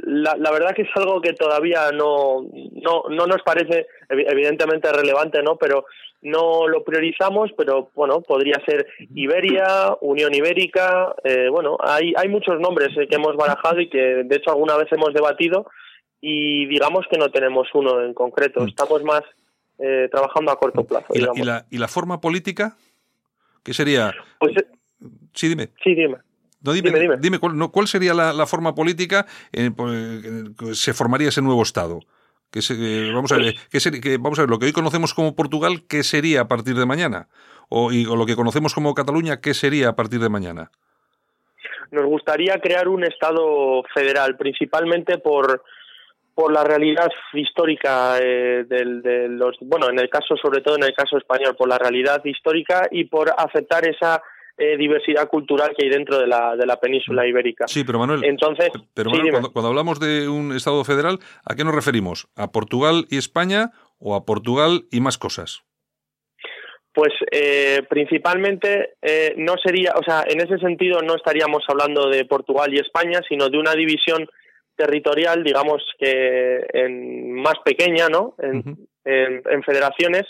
[0.04, 5.40] la, la, verdad que es algo que todavía no, no, no nos parece evidentemente relevante,
[5.40, 5.56] ¿no?
[5.56, 5.84] Pero
[6.22, 12.58] no lo priorizamos, pero bueno, podría ser Iberia, Unión Ibérica, eh, bueno, hay, hay muchos
[12.60, 15.66] nombres eh, que hemos barajado y que de hecho alguna vez hemos debatido
[16.20, 18.62] y digamos que no tenemos uno en concreto.
[18.62, 18.68] Mm.
[18.68, 19.22] Estamos más
[19.78, 21.06] eh, trabajando a corto plazo.
[21.14, 21.38] ¿Y la, digamos.
[21.38, 22.76] y la- y la forma política?
[23.64, 24.12] ¿Qué sería?
[24.40, 24.66] Pues, eh,
[25.34, 25.68] Sí, dime.
[25.82, 26.16] sí, dime.
[26.62, 27.38] No, dime, Dime, dime.
[27.38, 29.74] ¿cuál, no, ¿cuál sería la, la forma política en
[30.56, 32.00] que se formaría ese nuevo Estado?
[32.50, 34.72] Que se- eh, vamos, a ver, ¿qué ser- que- vamos a ver, lo que hoy
[34.72, 37.28] conocemos como Portugal, ¿qué sería a partir de mañana?
[37.68, 40.70] O, y, o lo que conocemos como Cataluña, ¿qué sería a partir de mañana?
[41.90, 45.62] Nos gustaría crear un Estado federal, principalmente por
[46.34, 50.82] por la realidad histórica eh, del, de los bueno en el caso sobre todo en
[50.84, 54.22] el caso español por la realidad histórica y por aceptar esa
[54.64, 58.24] eh, diversidad cultural que hay dentro de la de la península ibérica Sí, pero Manuel,
[58.24, 62.28] entonces pero Manuel, cuando, cuando hablamos de un Estado federal, ¿a qué nos referimos?
[62.36, 65.62] ¿A Portugal y España o a Portugal y más cosas?
[66.94, 72.26] Pues eh, principalmente eh, no sería, o sea, en ese sentido no estaríamos hablando de
[72.26, 74.28] Portugal y España, sino de una división
[74.76, 78.34] territorial, digamos que en más pequeña, ¿no?
[78.38, 80.22] En- en federaciones.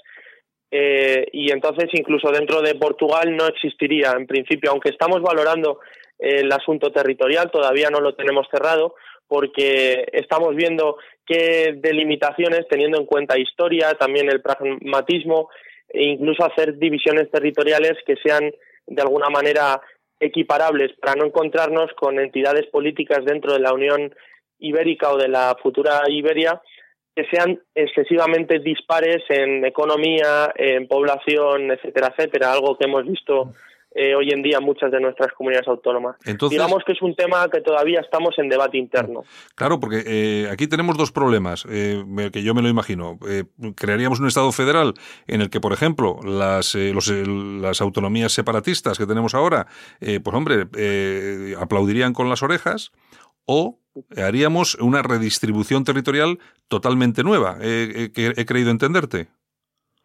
[0.74, 5.80] Eh, y entonces incluso dentro de Portugal no existiría, en principio, aunque estamos valorando
[6.18, 8.94] el asunto territorial, todavía no lo tenemos cerrado,
[9.28, 10.96] porque estamos viendo
[11.26, 15.50] qué delimitaciones, teniendo en cuenta historia, también el pragmatismo,
[15.90, 18.50] e incluso hacer divisiones territoriales que sean
[18.86, 19.78] de alguna manera
[20.20, 24.14] equiparables para no encontrarnos con entidades políticas dentro de la Unión
[24.58, 26.62] Ibérica o de la futura Iberia
[27.14, 33.52] que sean excesivamente dispares en economía, en población, etcétera, etcétera, algo que hemos visto
[33.94, 36.16] eh, hoy en día en muchas de nuestras comunidades autónomas.
[36.24, 39.24] Entonces- Digamos que es un tema que todavía estamos en debate interno.
[39.54, 42.02] Claro, porque eh, aquí tenemos dos problemas, eh,
[42.32, 43.18] que yo me lo imagino.
[43.28, 43.44] Eh,
[43.76, 44.94] crearíamos un Estado federal
[45.26, 49.66] en el que, por ejemplo, las, eh, los, eh, las autonomías separatistas que tenemos ahora,
[50.00, 52.92] eh, pues hombre, eh, aplaudirían con las orejas,
[53.46, 53.78] o
[54.16, 56.38] haríamos una redistribución territorial
[56.68, 57.58] totalmente nueva.
[57.60, 59.28] Eh, eh, que he creído entenderte.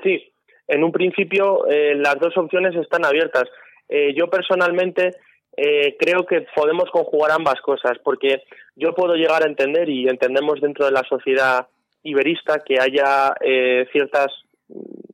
[0.03, 0.31] Sí,
[0.67, 3.45] en un principio eh, las dos opciones están abiertas.
[3.89, 5.11] Eh, yo personalmente
[5.55, 8.43] eh, creo que podemos conjugar ambas cosas, porque
[8.75, 11.67] yo puedo llegar a entender y entendemos dentro de la sociedad
[12.03, 14.27] iberista que haya eh, ciertas,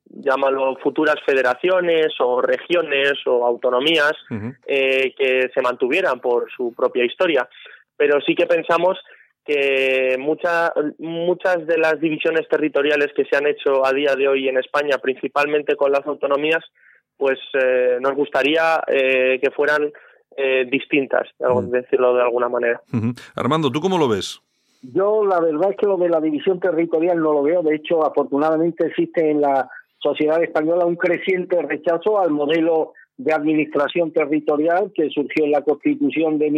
[0.09, 4.13] llámalo, futuras federaciones o regiones o autonomías
[4.67, 7.47] que se mantuvieran por su propia historia.
[7.97, 8.97] Pero sí que pensamos
[9.45, 14.47] que mucha- muchas de las divisiones territoriales que se han hecho a día de hoy
[14.47, 16.63] en España, principalmente con las autonomías,
[17.17, 19.91] pues eh, nos gustaría eh, que fueran
[20.35, 21.69] eh, distintas, de algo- Mm.
[21.69, 22.81] decirlo de alguna manera.
[23.35, 24.39] Armando, ¿tú cómo lo ves?
[24.81, 27.61] Yo la verdad es que lo de la división territorial no lo veo.
[27.61, 29.69] De hecho, afortunadamente existe en la
[29.99, 36.39] sociedad española un creciente rechazo al modelo de administración territorial que surgió en la Constitución
[36.39, 36.49] de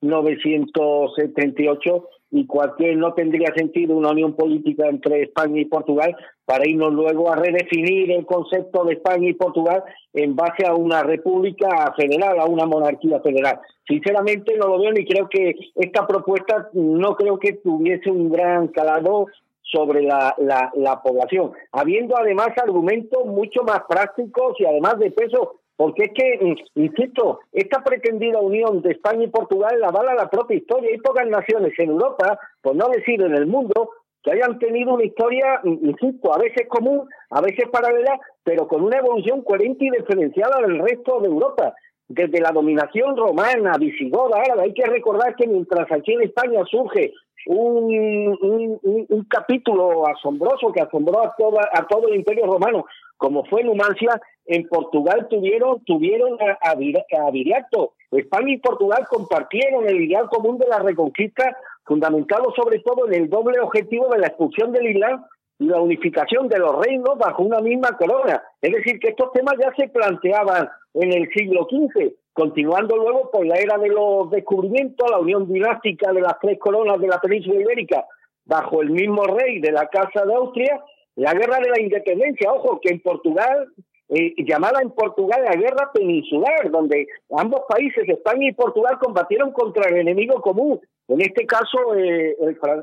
[0.00, 6.92] 1978 y cualquier no tendría sentido una unión política entre España y Portugal para irnos
[6.92, 12.40] luego a redefinir el concepto de España y Portugal en base a una república federal,
[12.40, 13.60] a una monarquía federal.
[13.86, 18.68] Sinceramente no lo veo ni creo que esta propuesta no creo que tuviese un gran
[18.68, 19.26] calado
[19.62, 25.60] sobre la, la, la población, habiendo además argumentos mucho más prácticos y además de peso,
[25.76, 30.56] porque es que, insisto, esta pretendida unión de España y Portugal la avala la propia
[30.56, 30.90] historia.
[30.90, 33.90] Hay pocas naciones en Europa, por no decir en el mundo,
[34.22, 38.98] que hayan tenido una historia, insisto, a veces común, a veces paralela, pero con una
[38.98, 41.74] evolución coherente y diferenciada del resto de Europa.
[42.08, 47.12] Desde la dominación romana, visigoda, árabe, hay que recordar que mientras aquí en España surge
[47.46, 52.84] un- un capítulo asombroso que asombró a, toda, a todo el imperio romano,
[53.16, 57.94] como fue Numancia, en Portugal tuvieron tuvieron a, a, Vir- a Viriato.
[58.10, 63.28] España y Portugal compartieron el ideal común de la reconquista, fundamentado sobre todo en el
[63.28, 65.24] doble objetivo de la expulsión del Islam
[65.58, 68.42] y la unificación de los reinos bajo una misma corona.
[68.60, 73.46] Es decir, que estos temas ya se planteaban en el siglo XV, continuando luego por
[73.46, 77.60] la era de los descubrimientos, la unión dinástica de las tres coronas de la península
[77.60, 78.04] ibérica
[78.44, 80.80] bajo el mismo rey de la Casa de Austria,
[81.16, 83.68] la guerra de la independencia, ojo, que en Portugal,
[84.08, 89.88] eh, llamada en Portugal la guerra peninsular, donde ambos países, España y Portugal, combatieron contra
[89.88, 92.36] el enemigo común, en este caso eh,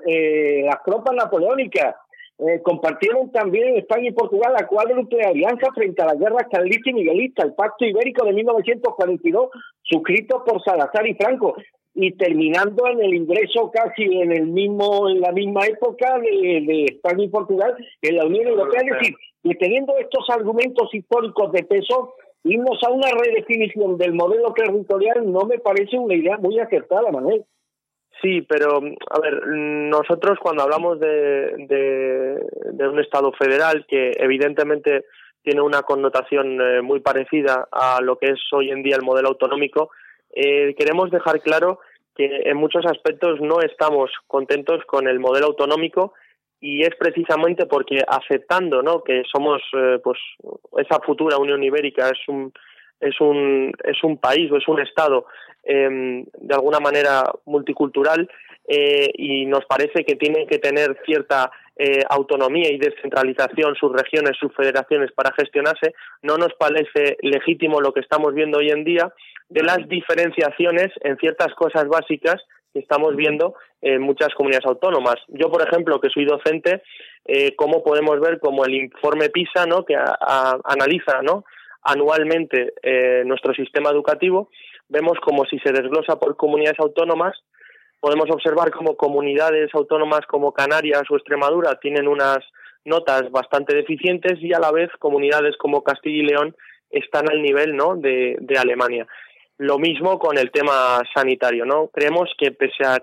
[0.07, 1.95] eh, las tropas napoleónicas.
[2.39, 6.93] Eh, compartieron también España y Portugal la cuádruple alianza frente a la guerra carlista y
[6.93, 9.49] miguelista, el pacto ibérico de 1942,
[9.83, 11.55] suscrito por Salazar y Franco
[11.95, 16.85] y terminando en el ingreso casi en el mismo en la misma época de, de
[16.85, 21.63] España y Portugal en la Unión Europea es decir que teniendo estos argumentos históricos de
[21.63, 27.11] peso irnos a una redefinición del modelo territorial no me parece una idea muy acertada
[27.11, 27.45] Manuel.
[28.21, 32.37] Sí, pero a ver, nosotros cuando hablamos de,
[32.71, 35.05] de, un Estado federal que evidentemente
[35.41, 39.29] tiene una connotación eh, muy parecida a lo que es hoy en día el modelo
[39.29, 39.91] autonómico,
[40.35, 41.79] eh, queremos dejar claro
[42.15, 46.13] que en muchos aspectos no estamos contentos con el modelo autonómico
[46.59, 49.03] y es precisamente porque aceptando ¿no?
[49.03, 50.17] que somos eh, pues
[50.77, 52.53] esa futura Unión Ibérica es un
[52.99, 55.25] es un es un país o es un estado
[55.63, 58.29] em, de alguna manera multicultural
[58.67, 64.37] eh, y nos parece que tiene que tener cierta eh, autonomía y descentralización sus regiones,
[64.39, 69.11] sus federaciones para gestionarse, no nos parece legítimo lo que estamos viendo hoy en día
[69.49, 72.41] de las diferenciaciones en ciertas cosas básicas
[72.73, 75.15] que estamos viendo en muchas comunidades autónomas.
[75.27, 76.81] Yo, por ejemplo, que soy docente,
[77.25, 79.85] eh, cómo podemos ver como el informe PISA, ¿no?
[79.85, 79.95] que
[80.63, 81.45] analiza, ¿no?
[81.83, 84.49] anualmente eh, nuestro sistema educativo,
[84.89, 87.37] vemos como si se desglosa por comunidades autónomas,
[88.03, 92.39] podemos observar como comunidades autónomas como Canarias o Extremadura tienen unas
[92.83, 96.53] notas bastante deficientes y a la vez comunidades como Castilla y León
[96.89, 97.95] están al nivel ¿no?
[97.95, 99.07] de, Alemania.
[99.57, 101.87] Lo mismo con el tema sanitario, ¿no?
[101.93, 103.01] Creemos que pese a,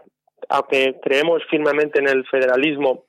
[0.50, 3.04] aunque creemos firmemente en el federalismo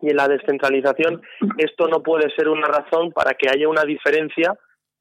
[0.00, 1.22] y en la descentralización,
[1.58, 4.56] esto no puede ser una razón para que haya una diferencia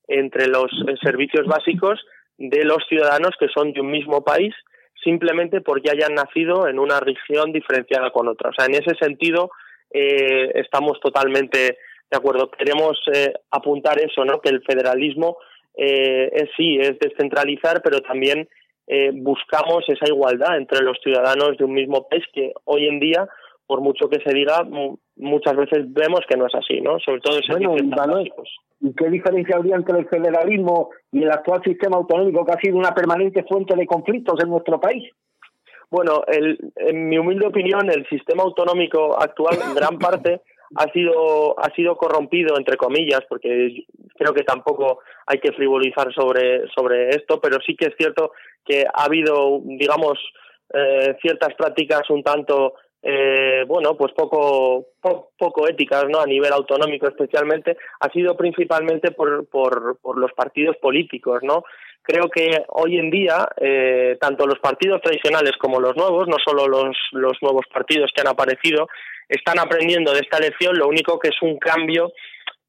[0.07, 0.71] entre los
[1.03, 2.03] servicios básicos
[2.39, 4.55] de los ciudadanos que son de un mismo país
[5.03, 8.49] simplemente porque hayan nacido en una región diferenciada con otra.
[8.49, 9.51] O sea, en ese sentido
[9.91, 11.77] eh, estamos totalmente
[12.09, 12.49] de acuerdo.
[12.51, 14.39] Queremos eh, apuntar eso, ¿no?
[14.41, 15.37] Que el federalismo
[15.75, 18.47] eh, sí es descentralizar, pero también
[19.13, 23.25] buscamos esa igualdad entre los ciudadanos de un mismo país que hoy en día
[23.71, 24.67] por mucho que se diga,
[25.15, 26.99] muchas veces vemos que no es así, ¿no?
[26.99, 28.23] Sobre todo en bueno,
[28.81, 32.75] ¿Y qué diferencia habría entre el federalismo y el actual sistema autonómico que ha sido
[32.75, 35.09] una permanente fuente de conflictos en nuestro país?
[35.89, 40.41] Bueno, el, en mi humilde opinión, el sistema autonómico actual, en gran parte,
[40.75, 43.85] ha sido ha sido corrompido entre comillas, porque
[44.17, 48.33] creo que tampoco hay que frivolizar sobre sobre esto, pero sí que es cierto
[48.65, 50.19] que ha habido, digamos,
[50.73, 56.19] eh, ciertas prácticas un tanto eh, bueno, pues poco, poco éticas, ¿no?
[56.19, 61.63] A nivel autonómico especialmente, ha sido principalmente por, por, los partidos políticos, ¿no?
[62.03, 66.67] Creo que hoy en día, eh, tanto los partidos tradicionales como los nuevos, no solo
[66.67, 68.87] los, los nuevos partidos que han aparecido,
[69.29, 72.11] están aprendiendo de esta lección, lo único que es un cambio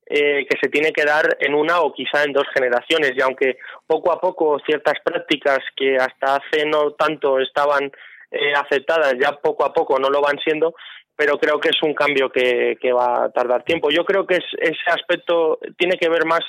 [0.07, 3.57] eh, que se tiene que dar en una o quizá en dos generaciones, y aunque
[3.87, 7.91] poco a poco ciertas prácticas que hasta hace no tanto estaban
[8.33, 10.75] eh, aceptadas ya poco a poco no lo van siendo,
[11.15, 13.91] pero creo que es un cambio que, que va a tardar tiempo.
[13.91, 16.41] Yo creo que es, ese aspecto tiene que ver más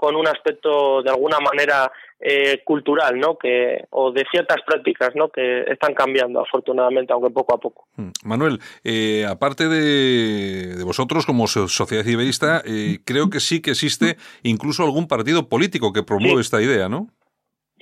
[0.00, 3.36] con un aspecto de alguna manera eh, cultural, ¿no?
[3.36, 5.28] Que o de ciertas prácticas, ¿no?
[5.28, 7.86] Que están cambiando afortunadamente, aunque poco a poco.
[7.96, 8.08] Hmm.
[8.24, 14.16] Manuel, eh, aparte de, de, vosotros como sociedad iberista, eh, creo que sí que existe
[14.42, 17.08] incluso algún partido político que promueve esta idea, ¿no?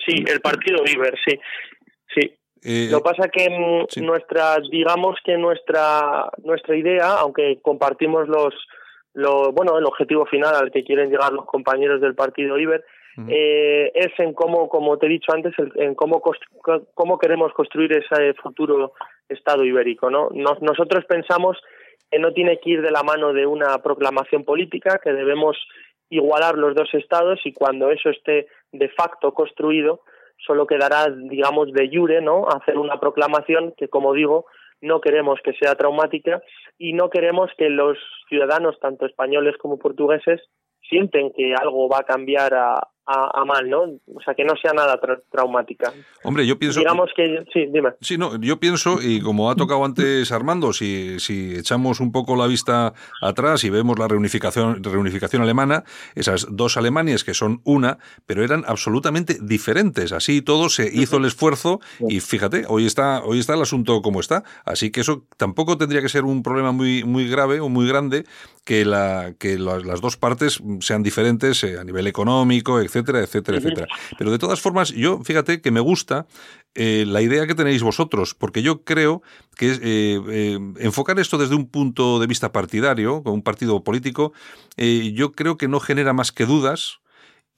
[0.04, 1.38] Sí, el partido Iber, sí.
[2.60, 8.28] Sí, eh, lo que pasa que mm, nuestra, digamos que nuestra nuestra idea, aunque compartimos
[8.28, 8.54] los,
[9.14, 12.84] lo, bueno, el objetivo final al que quieren llegar los compañeros del partido Iber,
[13.28, 16.22] eh, es en cómo, como te he dicho antes, en cómo
[16.94, 18.92] cómo queremos construir ese futuro
[19.28, 20.28] Estado ibérico, ¿no?
[20.30, 21.58] nosotros pensamos
[22.10, 25.56] que no tiene que ir de la mano de una proclamación política, que debemos
[26.10, 30.00] igualar los dos estados y cuando eso esté de facto construido,
[30.38, 32.46] solo quedará, digamos, de jure, ¿no?
[32.48, 34.46] Hacer una proclamación que, como digo,
[34.80, 36.42] no queremos que sea traumática
[36.78, 40.40] y no queremos que los ciudadanos, tanto españoles como portugueses,
[40.88, 43.82] sienten que algo va a cambiar a, a, mal, ¿no?
[44.14, 45.00] O sea, que no sea nada
[45.30, 45.92] traumática.
[46.22, 46.80] Hombre, yo pienso...
[46.80, 47.42] Digamos que...
[47.52, 47.94] Sí, dime.
[48.02, 52.36] Sí, no, yo pienso, y como ha tocado antes Armando, si, si echamos un poco
[52.36, 52.92] la vista
[53.22, 55.84] atrás y vemos la reunificación, reunificación alemana,
[56.14, 60.12] esas dos Alemanias que son una, pero eran absolutamente diferentes.
[60.12, 64.20] Así todo se hizo el esfuerzo y fíjate, hoy está, hoy está el asunto como
[64.20, 64.44] está.
[64.66, 68.24] Así que eso tampoco tendría que ser un problema muy, muy grave o muy grande
[68.64, 73.58] que, la, que las dos partes sean diferentes eh, a nivel económico, etc etcétera, etcétera,
[73.58, 73.86] etcétera.
[74.18, 76.26] Pero de todas formas, yo fíjate que me gusta
[76.74, 79.22] eh, la idea que tenéis vosotros, porque yo creo
[79.56, 83.82] que es, eh, eh, enfocar esto desde un punto de vista partidario, con un partido
[83.82, 84.32] político,
[84.76, 87.00] yo creo que no genera más que dudas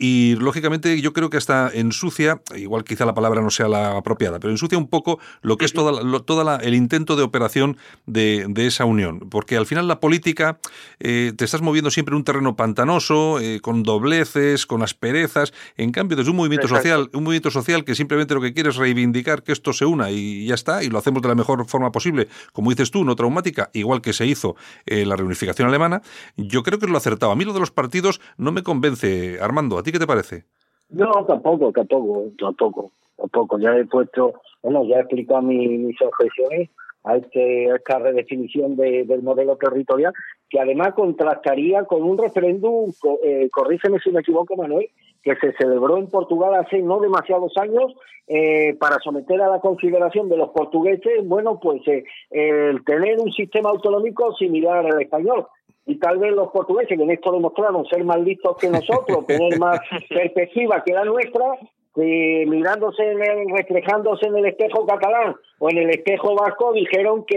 [0.03, 4.40] y lógicamente yo creo que hasta ensucia, igual quizá la palabra no sea la apropiada,
[4.40, 7.76] pero ensucia un poco lo que es toda, toda el intento de operación
[8.07, 10.59] de, esa unión, porque al final la política
[11.01, 15.92] eh, te estás moviendo siempre en un terreno pantanoso, eh, con dobleces, con asperezas, en
[15.92, 19.42] cambio desde un movimiento social, un movimiento social que simplemente lo que quiere es reivindicar
[19.42, 22.28] que esto se una y ya está, y lo hacemos de la mejor forma posible,
[22.55, 26.01] como dices tú, no traumática, igual que se hizo en la reunificación alemana,
[26.38, 27.32] yo creo que es lo acertado.
[27.32, 30.45] A mí lo de los partidos no me convence, Armando, ¿a ti qué te parece?
[30.91, 33.59] No, tampoco, tampoco, tampoco, tampoco.
[33.59, 36.70] Ya he puesto, bueno, ya he explicado mis objeciones
[37.05, 40.12] a, este, esta redefinición del modelo territorial,
[40.49, 42.93] que además contrastaría con un referéndum,
[43.24, 44.88] eh, corrígeme si me equivoco, Manuel,
[45.22, 47.95] que se celebró en Portugal hace no demasiados años
[48.26, 53.30] eh, para someter a la consideración de los portugueses, bueno, pues eh, el tener un
[53.32, 55.47] sistema autonómico similar al español
[55.87, 59.59] y tal vez los portugueses, que en esto demostraron ser más listos que nosotros, tener
[59.59, 61.59] más perspectiva que la nuestra,
[61.97, 67.37] mirándose en el, reflejándose en el espejo catalán o en el espejo vasco, dijeron que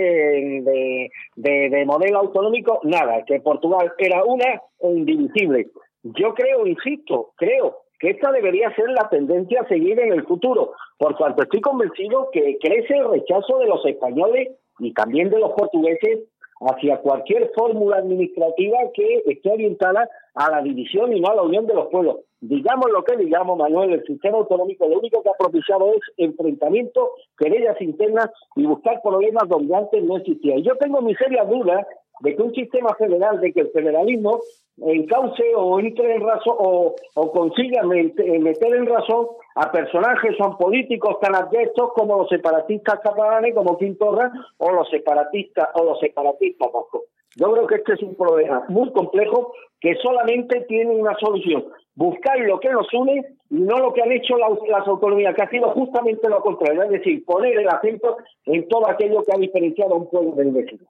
[1.35, 5.67] de, de, modelo autonómico nada, que Portugal era una e indivisible.
[6.03, 10.73] Yo creo, insisto, creo que esta debería ser la tendencia a seguir en el futuro,
[10.97, 15.51] por cuanto estoy convencido que crece el rechazo de los españoles y también de los
[15.53, 16.19] portugueses
[16.65, 21.67] hacia cualquier fórmula administrativa que esté orientada a la división y no a la unión
[21.67, 22.17] de los pueblos.
[22.41, 27.11] Digamos lo que digamos, Manuel, el sistema autonómico lo único que ha propiciado es enfrentamiento,
[27.37, 30.57] querellas internas y buscar problemas donde antes no existía.
[30.57, 31.87] Y yo tengo mi seria duda
[32.23, 34.39] de que un sistema federal, de que el federalismo
[34.77, 36.95] encauce o entre en razón o,
[37.33, 43.77] consiga meter en razón a personajes son políticos tan abyectos como los separatistas catalanes como
[43.77, 47.01] Quintorra o los separatistas o los separatistas vascos.
[47.35, 52.39] Yo creo que este es un problema muy complejo que solamente tiene una solución, buscar
[52.39, 55.71] lo que nos une y no lo que han hecho las, autonomías, que ha sido
[55.71, 58.15] justamente lo contrario, es decir, poner el acento
[58.45, 60.85] en todo aquello que ha diferenciado a un pueblo del vecino.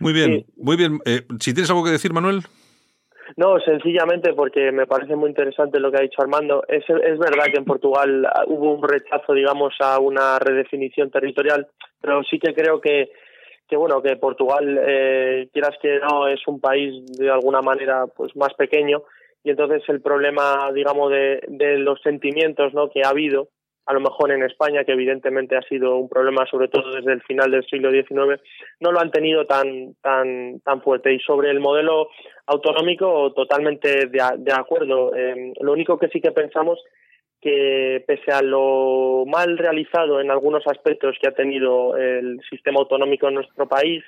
[0.00, 0.98] Muy bien, muy bien.
[1.04, 2.42] Eh, si tienes algo que decir, Manuel.
[3.36, 6.62] No, sencillamente porque me parece muy interesante lo que ha dicho Armando.
[6.68, 11.66] Es, es verdad que en Portugal hubo un rechazo, digamos, a una redefinición territorial,
[12.00, 13.10] pero sí que creo que,
[13.68, 18.34] que bueno, que Portugal, eh, quieras que no, es un país de alguna manera pues
[18.36, 19.02] más pequeño
[19.42, 22.90] y entonces el problema, digamos, de, de los sentimientos ¿no?
[22.90, 23.48] que ha habido
[23.86, 27.22] a lo mejor en España, que evidentemente ha sido un problema sobre todo desde el
[27.22, 28.42] final del siglo XIX,
[28.80, 31.14] no lo han tenido tan, tan, tan fuerte.
[31.14, 32.08] Y sobre el modelo
[32.46, 35.14] autonómico, totalmente de, acuerdo.
[35.14, 36.82] Em, lo único que sí que pensamos
[37.40, 43.28] que pese a lo mal realizado en algunos aspectos que ha tenido el sistema autonómico
[43.28, 44.02] en nuestro país,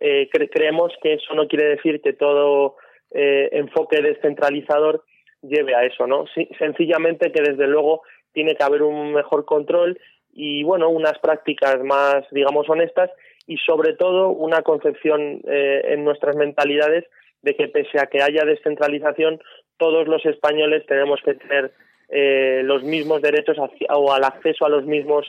[0.00, 2.76] eh, creemos que eso no quiere decir que todo
[3.12, 5.04] eh, enfoque descentralizador
[5.42, 6.24] lleve a eso, ¿no?
[6.58, 8.02] sencillamente que desde luego
[8.34, 9.98] tiene que haber un mejor control
[10.32, 13.10] y bueno unas prácticas más digamos honestas
[13.46, 17.04] y sobre todo una concepción eh, en nuestras mentalidades
[17.42, 19.40] de que pese a que haya descentralización
[19.78, 21.72] todos los españoles tenemos que tener
[22.10, 23.56] eh, los mismos derechos
[23.88, 25.26] o al acceso a los mismos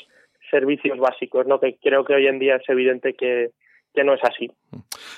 [0.52, 3.52] servicios básicos no que creo que hoy en día es evidente que,
[3.96, 4.52] que no es así.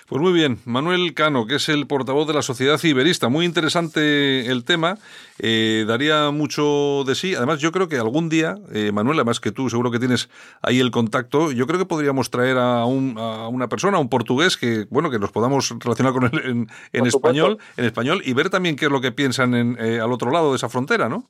[0.07, 3.27] Pues muy bien, Manuel Cano, que es el portavoz de la Sociedad Iberista.
[3.27, 4.97] Muy interesante el tema,
[5.39, 7.35] eh, daría mucho de sí.
[7.35, 10.29] Además, yo creo que algún día, eh, Manuel, además que tú seguro que tienes
[10.61, 14.09] ahí el contacto, yo creo que podríamos traer a, un, a una persona, a un
[14.09, 18.49] portugués, que bueno que nos podamos relacionar con él en, español, en español y ver
[18.49, 21.29] también qué es lo que piensan en, eh, al otro lado de esa frontera, ¿no?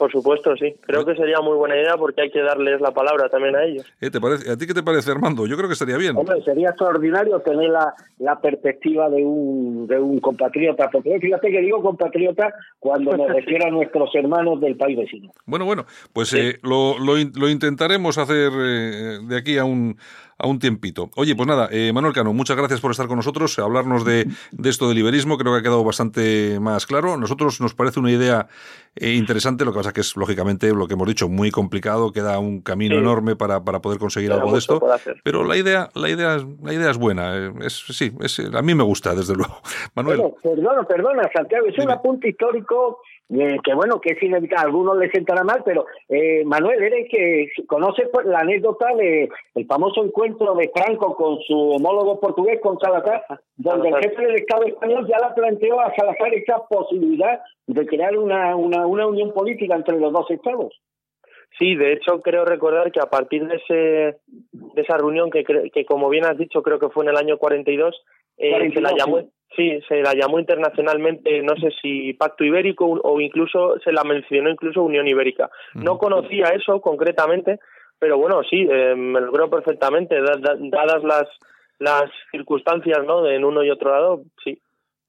[0.00, 0.74] Por supuesto, sí.
[0.86, 3.84] Creo que sería muy buena idea porque hay que darles la palabra también a ellos.
[4.00, 5.46] ¿Te parece, ¿A ti qué te parece, Armando?
[5.46, 6.16] Yo creo que estaría bien.
[6.16, 10.88] Hombre, sería extraordinario tener la, la perspectiva de un, de un compatriota.
[10.90, 15.32] Porque fíjate que digo compatriota cuando me refiero a nuestros hermanos del país vecino.
[15.44, 15.84] Bueno, bueno,
[16.14, 19.98] pues eh, lo, lo, lo, intentaremos hacer eh, de aquí a un
[20.40, 21.10] a un tiempito.
[21.16, 24.26] Oye, pues nada, eh, Manuel Cano, muchas gracias por estar con nosotros, hablarnos de,
[24.64, 27.14] esto del liberismo, creo que ha quedado bastante más claro.
[27.14, 28.48] A nosotros nos parece una idea
[28.96, 32.38] eh, interesante, lo que pasa que es, lógicamente, lo que hemos dicho, muy complicado, queda
[32.38, 34.80] un camino enorme para, para, poder conseguir algo de esto,
[35.22, 38.74] pero la idea, la idea, la idea es buena, eh, es, sí, es, a mí
[38.74, 39.60] me gusta, desde luego.
[39.94, 40.22] Manuel.
[40.42, 43.00] perdona, perdona, Santiago, es un apunte histórico
[43.32, 47.08] eh, que bueno, que es inevitable, a algunos les sentará mal, pero eh, Manuel, eres
[47.08, 52.60] que conoce pues, la anécdota de el famoso encuentro de Franco con su homólogo portugués,
[52.60, 53.22] con Salazar,
[53.56, 58.18] donde el jefe del Estado español ya la planteó a Salazar esta posibilidad de crear
[58.18, 60.80] una, una, una unión política entre los dos estados.
[61.58, 64.18] Sí, de hecho creo recordar que a partir de, ese,
[64.52, 67.38] de esa reunión, que, que como bien has dicho, creo que fue en el año
[67.38, 67.94] 42,
[68.38, 69.30] eh, se la llamó, sí.
[69.56, 74.82] Se la llamó internacionalmente, no sé si Pacto Ibérico o incluso se la mencionó incluso
[74.82, 75.50] Unión Ibérica.
[75.74, 77.58] No conocía eso concretamente,
[77.98, 81.28] pero bueno, sí, eh, me lo creo perfectamente, dadas las
[81.78, 83.22] las circunstancias, ¿no?
[83.22, 84.60] De en uno y otro lado, sí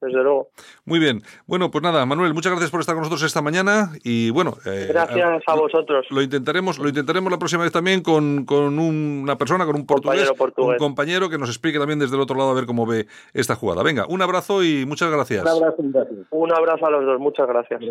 [0.02, 0.50] desde luego.
[0.86, 1.22] Muy bien.
[1.46, 4.58] Bueno, pues nada, Manuel, muchas gracias por estar con nosotros esta mañana y bueno.
[4.66, 6.08] Eh, gracias a, vosotros.
[6.10, 10.32] Lo intentaremos, lo intentaremos la próxima vez también con, con una persona, con un portugués,
[10.58, 13.56] un compañero que nos explique también desde el otro lado a ver cómo ve esta
[13.56, 13.84] jugada.
[13.84, 15.44] Venga, un abrazo y muchas gracias.
[15.44, 15.84] Un abrazo,
[16.32, 17.82] un abrazo a los dos, muchas gracias.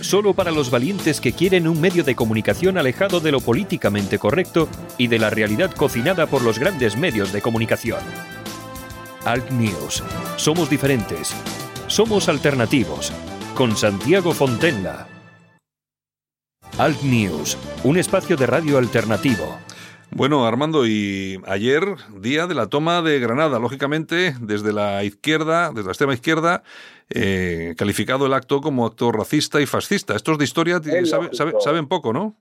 [0.00, 4.68] Solo para los valientes que quieren un medio de comunicación alejado de lo políticamente correcto
[4.96, 7.98] y de la realidad cocinada por los grandes medios de comunicación.
[9.24, 10.02] Alt News.
[10.36, 11.34] Somos diferentes.
[11.86, 13.12] Somos alternativos.
[13.54, 15.06] Con Santiago Fontenla.
[16.78, 19.58] Alt News, un espacio de radio alternativo.
[20.10, 21.82] Bueno, Armando, y ayer,
[22.20, 26.62] día de la toma de Granada, lógicamente, desde la izquierda, desde la extrema izquierda,
[27.10, 30.14] eh, calificado el acto como acto racista y fascista.
[30.14, 30.80] Estos de historia
[31.60, 32.36] saben poco, ¿no?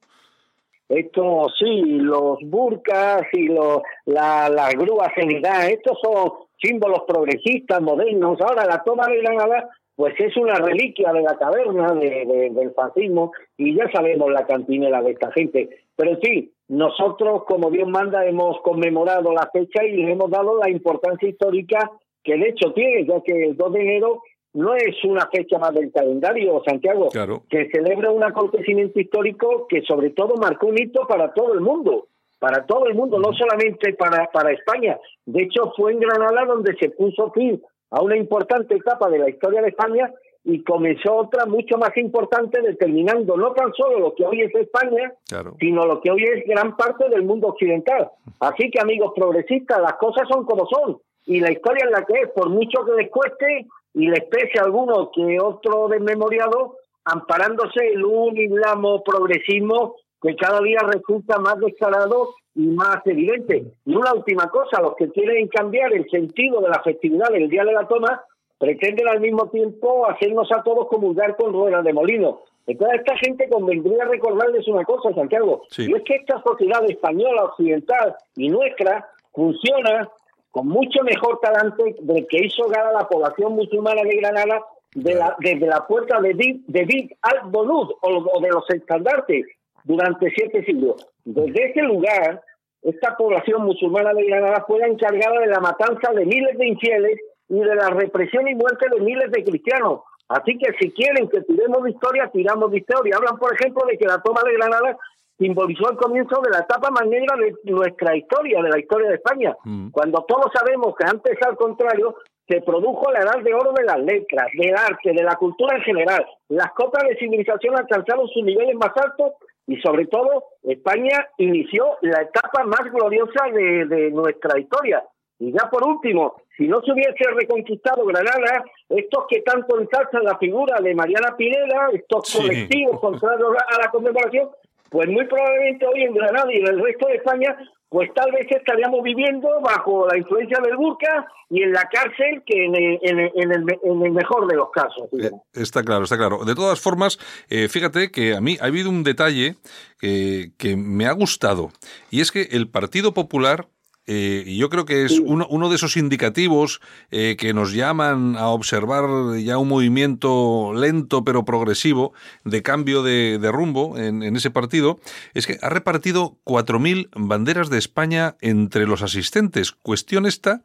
[0.88, 8.40] Esto sí, los burkas y los, la, las grúas en estos son símbolos progresistas, modernos.
[8.42, 13.32] Ahora la toma de Granada, pues es una reliquia de la caverna de, del fascismo
[13.58, 15.70] y ya sabemos la cantinela de esta gente.
[15.96, 20.70] Pero sí, nosotros, como Dios manda, hemos conmemorado la fecha y le hemos dado la
[20.70, 21.92] importancia histórica
[22.24, 24.22] que de hecho tiene, ya que el 2 de enero
[24.54, 27.10] no es una fecha más del calendario, Santiago,
[27.50, 32.08] que celebra un acontecimiento histórico que sobre todo marcó un hito para todo el mundo
[32.40, 34.98] para todo el mundo, no solamente para, para España.
[35.26, 37.62] De hecho, fue en Granada donde se puso fin
[37.92, 40.12] a una importante etapa de la historia de España
[40.44, 45.14] y comenzó otra mucho más importante, determinando no tan solo lo que hoy es España,
[45.60, 48.12] sino lo que hoy es gran parte del mundo occidental.
[48.40, 52.22] Así que, amigos progresistas, las cosas son como son y la historia es la que
[52.22, 57.86] es, por mucho que les cueste y les pese a alguno que otro desmemoriado, amparándose
[57.86, 63.66] el un islamo progresismo que cada día resulta más descarado y más evidente.
[63.86, 67.64] Y una última cosa, los que quieren cambiar el sentido de la festividad del Día
[67.64, 68.24] de la Toma,
[68.58, 72.42] pretenden al mismo tiempo hacernos a todos comulgar con ruedas de molino.
[72.66, 78.16] Entonces, esta gente convendría recordarles una cosa, Santiago, y es que esta sociedad española, occidental
[78.36, 80.10] y nuestra funciona
[80.52, 84.66] con mucho mejor talante del que hizo gala la población musulmana de Granada
[84.96, 89.46] de la, desde la puerta de Big, de al-Bonud o, de los estandartes
[89.88, 91.08] durante siete siglos.
[91.24, 92.42] Desde ese lugar,
[92.82, 97.20] esta población musulmana de Granada fue la encargada de la matanza de miles de infieles
[97.50, 100.02] y de la represión y muerte de miles de cristianos.
[100.28, 103.16] Así que si quieren que tiremos de historia, tiramos de historia.
[103.16, 104.98] Hablan, por ejemplo, de que la toma de Granada
[105.40, 109.16] simbolizó el comienzo de la etapa más negra de nuestra historia, de la historia de
[109.16, 109.92] España, mm.
[109.92, 112.16] cuando todos sabemos que antes, al contrario,
[112.48, 115.84] se produjo la edad de oro de las letras, del arte, de la cultura en
[115.84, 116.26] general.
[116.50, 119.34] Las copas de civilización alcanzaron sus niveles más altos
[119.68, 125.04] y sobre todo España inició la etapa más gloriosa de, nuestra historia.
[125.40, 130.38] Y ya por último, si no se hubiese reconquistado Granada, estos que tanto ensalzan la
[130.38, 134.50] figura de Mariana Pineda, estos colectivos contrarios a la conmemoración,
[134.90, 137.58] pues muy probablemente hoy en Granada y en el resto de España
[137.90, 142.66] pues tal vez estaríamos viviendo bajo la influencia del burka y en la cárcel que
[142.66, 145.08] en el, mejor de los casos.
[145.20, 146.44] Eh, está claro, está claro.
[146.44, 147.18] De todas formas,
[147.50, 149.56] eh, fíjate que a mí ha habido un detalle
[150.00, 151.70] que, que me ha gustado
[152.12, 153.68] y es que el Partido Popular
[154.10, 156.80] eh, y yo creo que es uno, uno de esos indicativos
[157.12, 162.14] eh, que nos llaman a observar ya un movimiento lento pero progresivo
[162.46, 165.00] de cambio de, rumbo en, ese partido,
[165.34, 169.74] es que ha repartido 4.000 banderas de España entre los asistentes.
[169.74, 170.62] Cuestión esta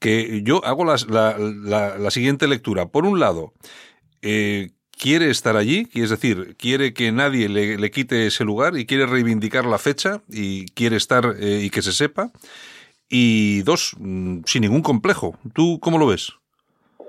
[0.00, 0.96] que yo hago la,
[1.38, 2.86] la, siguiente lectura.
[2.86, 3.52] Por un lado,
[4.22, 9.06] eh, quiere estar allí, es decir, quiere que nadie le, quite ese lugar y quiere
[9.06, 12.32] reivindicar la fecha y quiere estar y que se sepa
[13.10, 15.34] y dos, mm, sin ningún complejo.
[15.52, 16.32] ¿Tú cómo lo ves?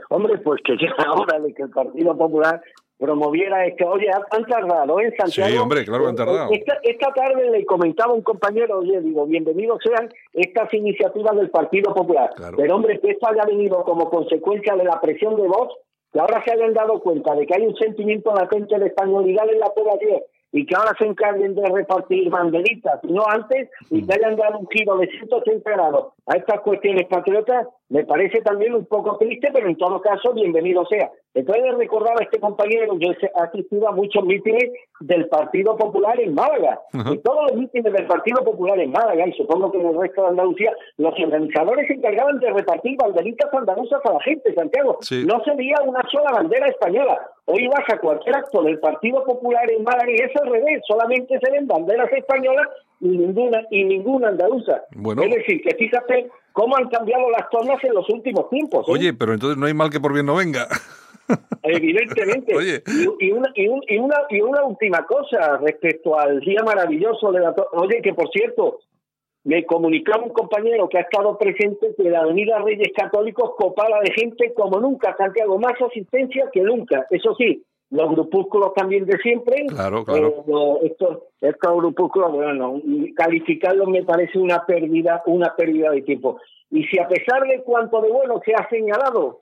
[0.10, 2.62] Hombre, pues que ya hora de que el Partido Popular
[2.98, 3.88] promoviera esto.
[3.88, 5.50] Oye, han tardado ¿eh, Santiago.
[5.50, 6.50] Sí, hombre, claro, han tardado.
[6.52, 12.32] Esta, tarde le comentaba un compañero, oye, digo, bienvenidos sean estas iniciativas del Partido Popular.
[12.58, 15.70] Pero, hombre, que esto haya venido como consecuencia de la presión de voz,
[16.14, 19.60] que ahora se hayan dado cuenta de que hay un sentimiento latente de españolidad en
[19.60, 20.22] la población
[20.52, 24.68] y que ahora se encarguen de repartir banderitas, no antes, y que hayan dado un
[24.68, 29.68] giro de 180 grados a estas cuestiones patriotas, me parece también un poco triste, pero
[29.68, 31.12] en todo caso, bienvenido sea.
[31.34, 34.70] Entonces recordaba a este compañero, yo he asistido a muchos mítines
[35.00, 36.80] del Partido Popular en Málaga.
[37.12, 40.22] Y todos los mítines del Partido Popular en Málaga, y supongo que en el resto
[40.22, 45.00] de Andalucía, los organizadores se encargaban de repartir banderitas andaluzas a la gente, Santiago.
[45.26, 47.20] No se veía una sola bandera española.
[47.46, 51.40] Hoy vas a cualquier acto del Partido Popular en Málaga y es al revés, solamente
[51.40, 52.68] se ven banderas españolas
[53.02, 54.84] y ninguna, y ninguna andaluza.
[54.92, 58.88] Es decir, que fíjate cómo han cambiado las zonas en los últimos tiempos.
[58.88, 58.92] ¿eh?
[58.92, 60.68] Oye, pero entonces no hay mal que por bien no venga.
[61.64, 62.54] Evidentemente.
[63.20, 67.56] Y, una, y, una, y una última cosa respecto al día maravilloso de la...
[67.74, 68.80] Oye, que por cierto,
[69.44, 74.12] me comunicaba un compañero que ha estado presente que la Avenida Reyes Católicos copala de
[74.14, 77.08] gente como nunca, Santiago, más asistencia que nunca.
[77.10, 79.66] Eso sí, los grupúsculos también de siempre.
[79.68, 80.46] Claro, claro.
[80.48, 82.82] Eh, estos, estos grupúsculos, bueno,
[83.16, 86.40] calificarlos me parece una pérdida, una pérdida de tiempo.
[86.70, 89.42] Y si a pesar de cuanto de bueno se ha señalado,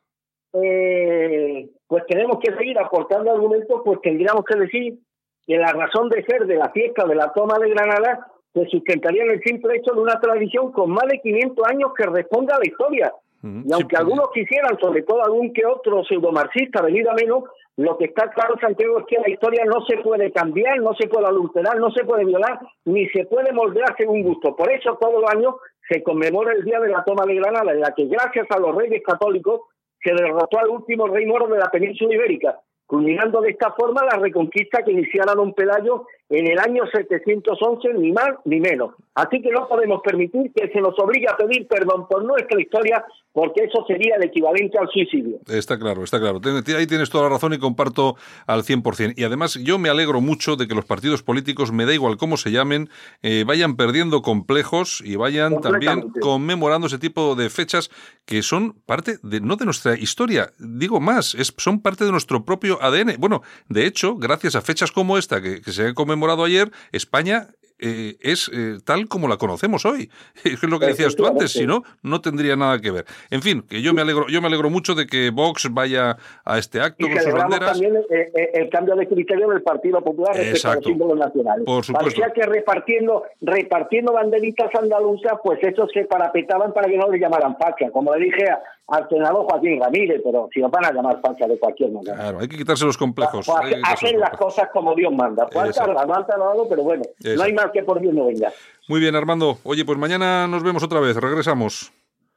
[0.54, 5.00] eh, pues tenemos que seguir aportando argumentos, pues tendríamos que decir
[5.46, 9.24] que la razón de ser de la fiesta de la toma de Granada se sustentaría
[9.24, 12.58] en el simple hecho de una tradición con más de 500 años que responde a
[12.58, 13.14] la historia.
[13.42, 17.44] Y aunque pues, algunos quisieran, sobre todo algún que otro pseudomarxista, venir a menos,
[17.78, 21.08] lo que está claro, Santiago, es que la historia no se puede cambiar, no se
[21.08, 24.56] puede adulterar, no se puede violar, ni se puede moldear según gusto.
[24.56, 25.56] Por eso todos los años
[25.88, 28.76] se conmemora el Día de la Toma de Granada, en la que gracias a los
[28.76, 29.62] reyes católicos
[30.04, 34.20] se derrotó al último rey moro de la península ibérica, culminando de esta forma la
[34.20, 38.94] reconquista que iniciara don Pelayo en el año 711, ni más ni menos.
[39.16, 43.04] Así que no podemos permitir que se nos obligue a pedir perdón por nuestra historia,
[43.34, 45.40] porque eso sería el equivalente al suicidio.
[45.48, 46.40] Está claro, está claro.
[46.78, 48.16] Ahí tienes toda la razón y comparto
[48.46, 49.14] al 100%.
[49.18, 52.38] Y además yo me alegro mucho de que los partidos políticos, me da igual cómo
[52.38, 52.90] se llamen,
[53.24, 57.90] eh, vayan perdiendo complejos y vayan también conmemorando ese tipo de fechas
[58.26, 62.46] que son parte de, no de nuestra historia, digo más, es, son parte de nuestro
[62.46, 63.16] propio ADN.
[63.18, 66.72] Bueno, de hecho, gracias a fechas como esta que, que se han conmemorado conmemorado ayer,
[66.92, 67.48] España
[67.82, 70.10] eh, es eh, tal como la conocemos hoy.
[70.44, 73.06] Es lo que decías tú antes, si no, no tendría nada que ver.
[73.30, 76.58] En fin, que yo me alegro, yo me alegro mucho de que Vox vaya a
[76.58, 77.72] este acto y con sus banderas.
[77.72, 81.66] también eh, el, cambio de criterio del Partido Popular respecto a los símbolos nacionales.
[81.66, 82.22] Por supuesto.
[82.22, 87.56] Parecía que repartiendo, repartiendo banderitas andaluzas, pues esos se parapetaban para que no le llamaran
[87.58, 87.92] facha.
[87.92, 88.62] Como le dije a,
[88.92, 92.16] al senador Joaquín Ramírez, pero si nos van a llamar facha de cualquier manera.
[92.16, 93.48] Claro, hay que quitarse los complejos.
[93.84, 95.48] hacen las cosas como Dios manda.
[95.48, 98.52] Falta, no han tardado, pero bueno, no hay más que por Dios no venga.
[98.88, 99.58] Muy bien, Armando.
[99.64, 101.92] Oye, pues mañana nos vemos otra vez, regresamos.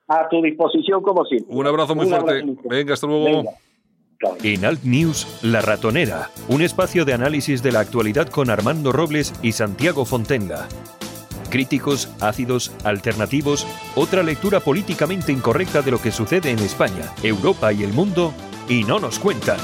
[0.08, 1.54] A tu disposición, como siempre.
[1.54, 2.44] Un abrazo muy fuerte.
[2.64, 3.44] Venga, hasta luego.
[4.44, 9.32] En Alt News, La Ratonera, un espacio de análisis de la actualidad con Armando Robles
[9.42, 10.68] y Santiago Fontenga.
[11.52, 17.82] Críticos, ácidos, alternativos, otra lectura políticamente incorrecta de lo que sucede en España, Europa y
[17.82, 18.32] el mundo,
[18.70, 19.58] y no nos cuentan.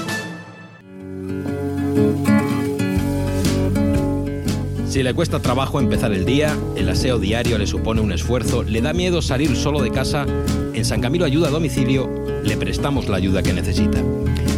[4.87, 8.83] Si le cuesta trabajo empezar el día, el aseo diario le supone un esfuerzo, le
[8.83, 10.27] da miedo salir solo de casa,
[10.75, 12.11] en San Camilo Ayuda a Domicilio
[12.45, 14.03] le prestamos la ayuda que necesita.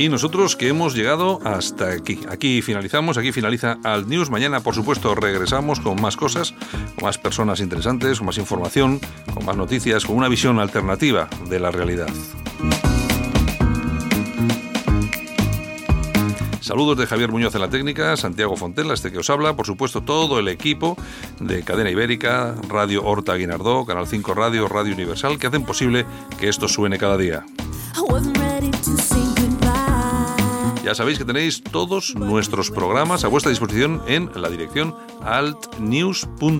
[0.00, 2.20] Y nosotros que hemos llegado hasta aquí.
[2.30, 4.30] Aquí finalizamos, aquí finaliza Alt News.
[4.30, 6.54] Mañana, por supuesto, regresamos con más cosas,
[6.94, 8.98] con más personas interesantes, con más información,
[9.34, 12.08] con más noticias, con una visión alternativa de la realidad.
[16.62, 20.00] Saludos de Javier Muñoz en la técnica, Santiago Fontela, este que os habla, por supuesto
[20.00, 20.96] todo el equipo
[21.40, 26.06] de Cadena Ibérica, Radio Horta Guinardó, Canal 5 Radio, Radio Universal, que hacen posible
[26.38, 27.44] que esto suene cada día.
[30.90, 36.50] Ya sabéis que tenéis todos nuestros programas a vuestra disposición en la dirección altnews.es.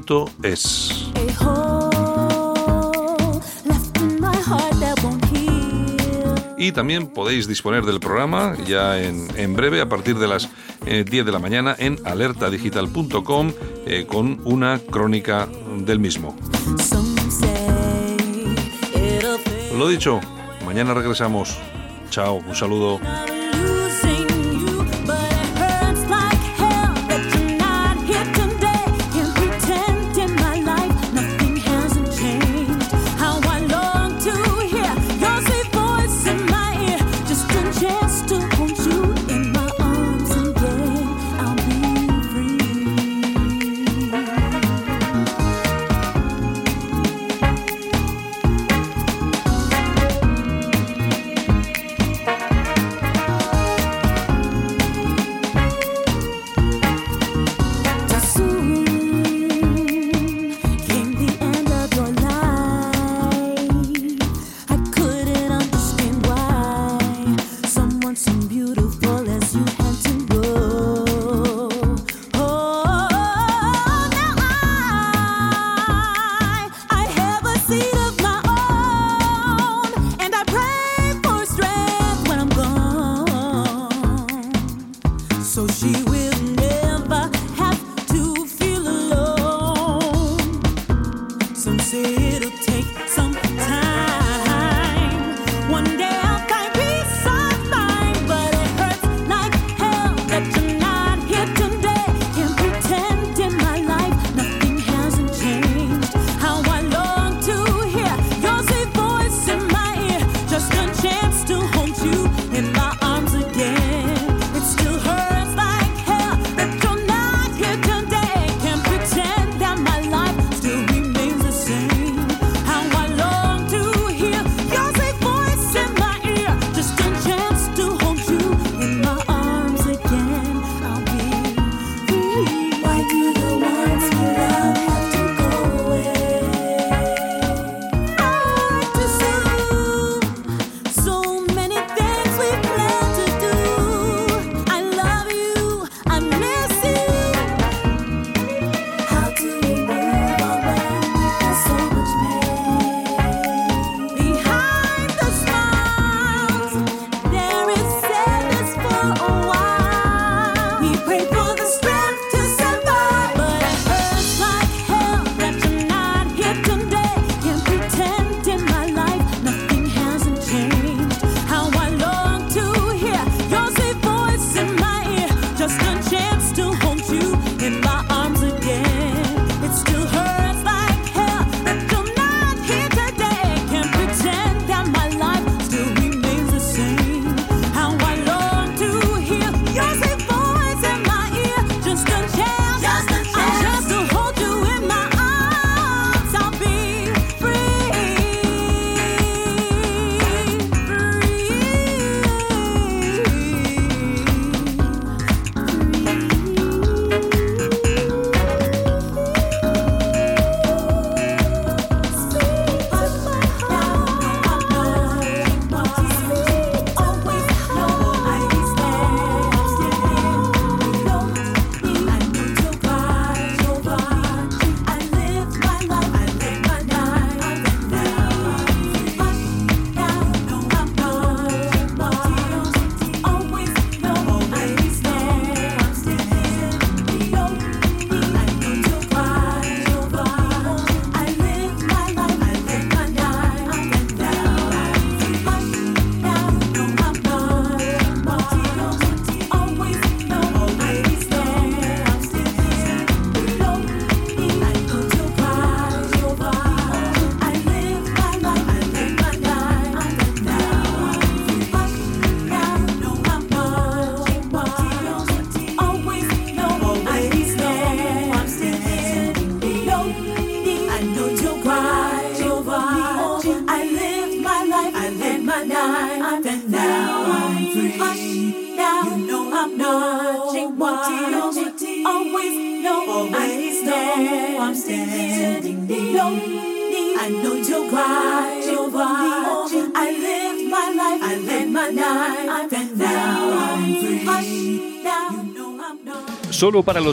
[6.57, 10.49] Y también podéis disponer del programa ya en, breve, a partir de las
[10.85, 13.53] 10 eh, de la mañana, en alertadigital.com
[13.85, 16.37] eh, con una crónica del mismo.
[19.77, 20.21] Lo dicho,
[20.65, 21.59] mañana regresamos.
[22.11, 23.01] Chao, un saludo.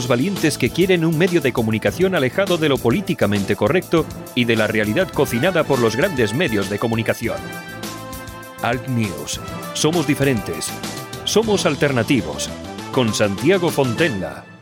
[0.08, 4.04] Valientes que quieren un medio de comunicación alejado de lo políticamente correcto
[4.34, 7.36] y de la realidad cocinada por los grandes medios de comunicación.
[8.62, 9.40] Alt News.
[9.74, 10.68] Somos diferentes.
[11.24, 12.50] Somos alternativos.
[12.92, 14.57] Con Santiago Fontenla.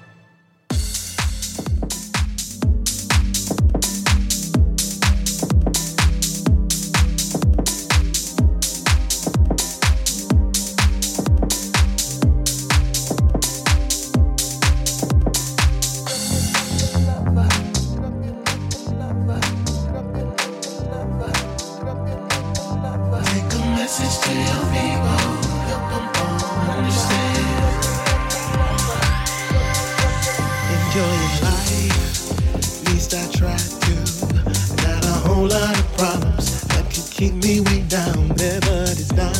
[37.35, 39.35] me way down there, but it's not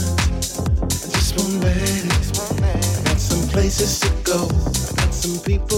[1.13, 1.35] just.
[1.39, 4.45] I got some places to go.
[4.45, 5.76] I got some people.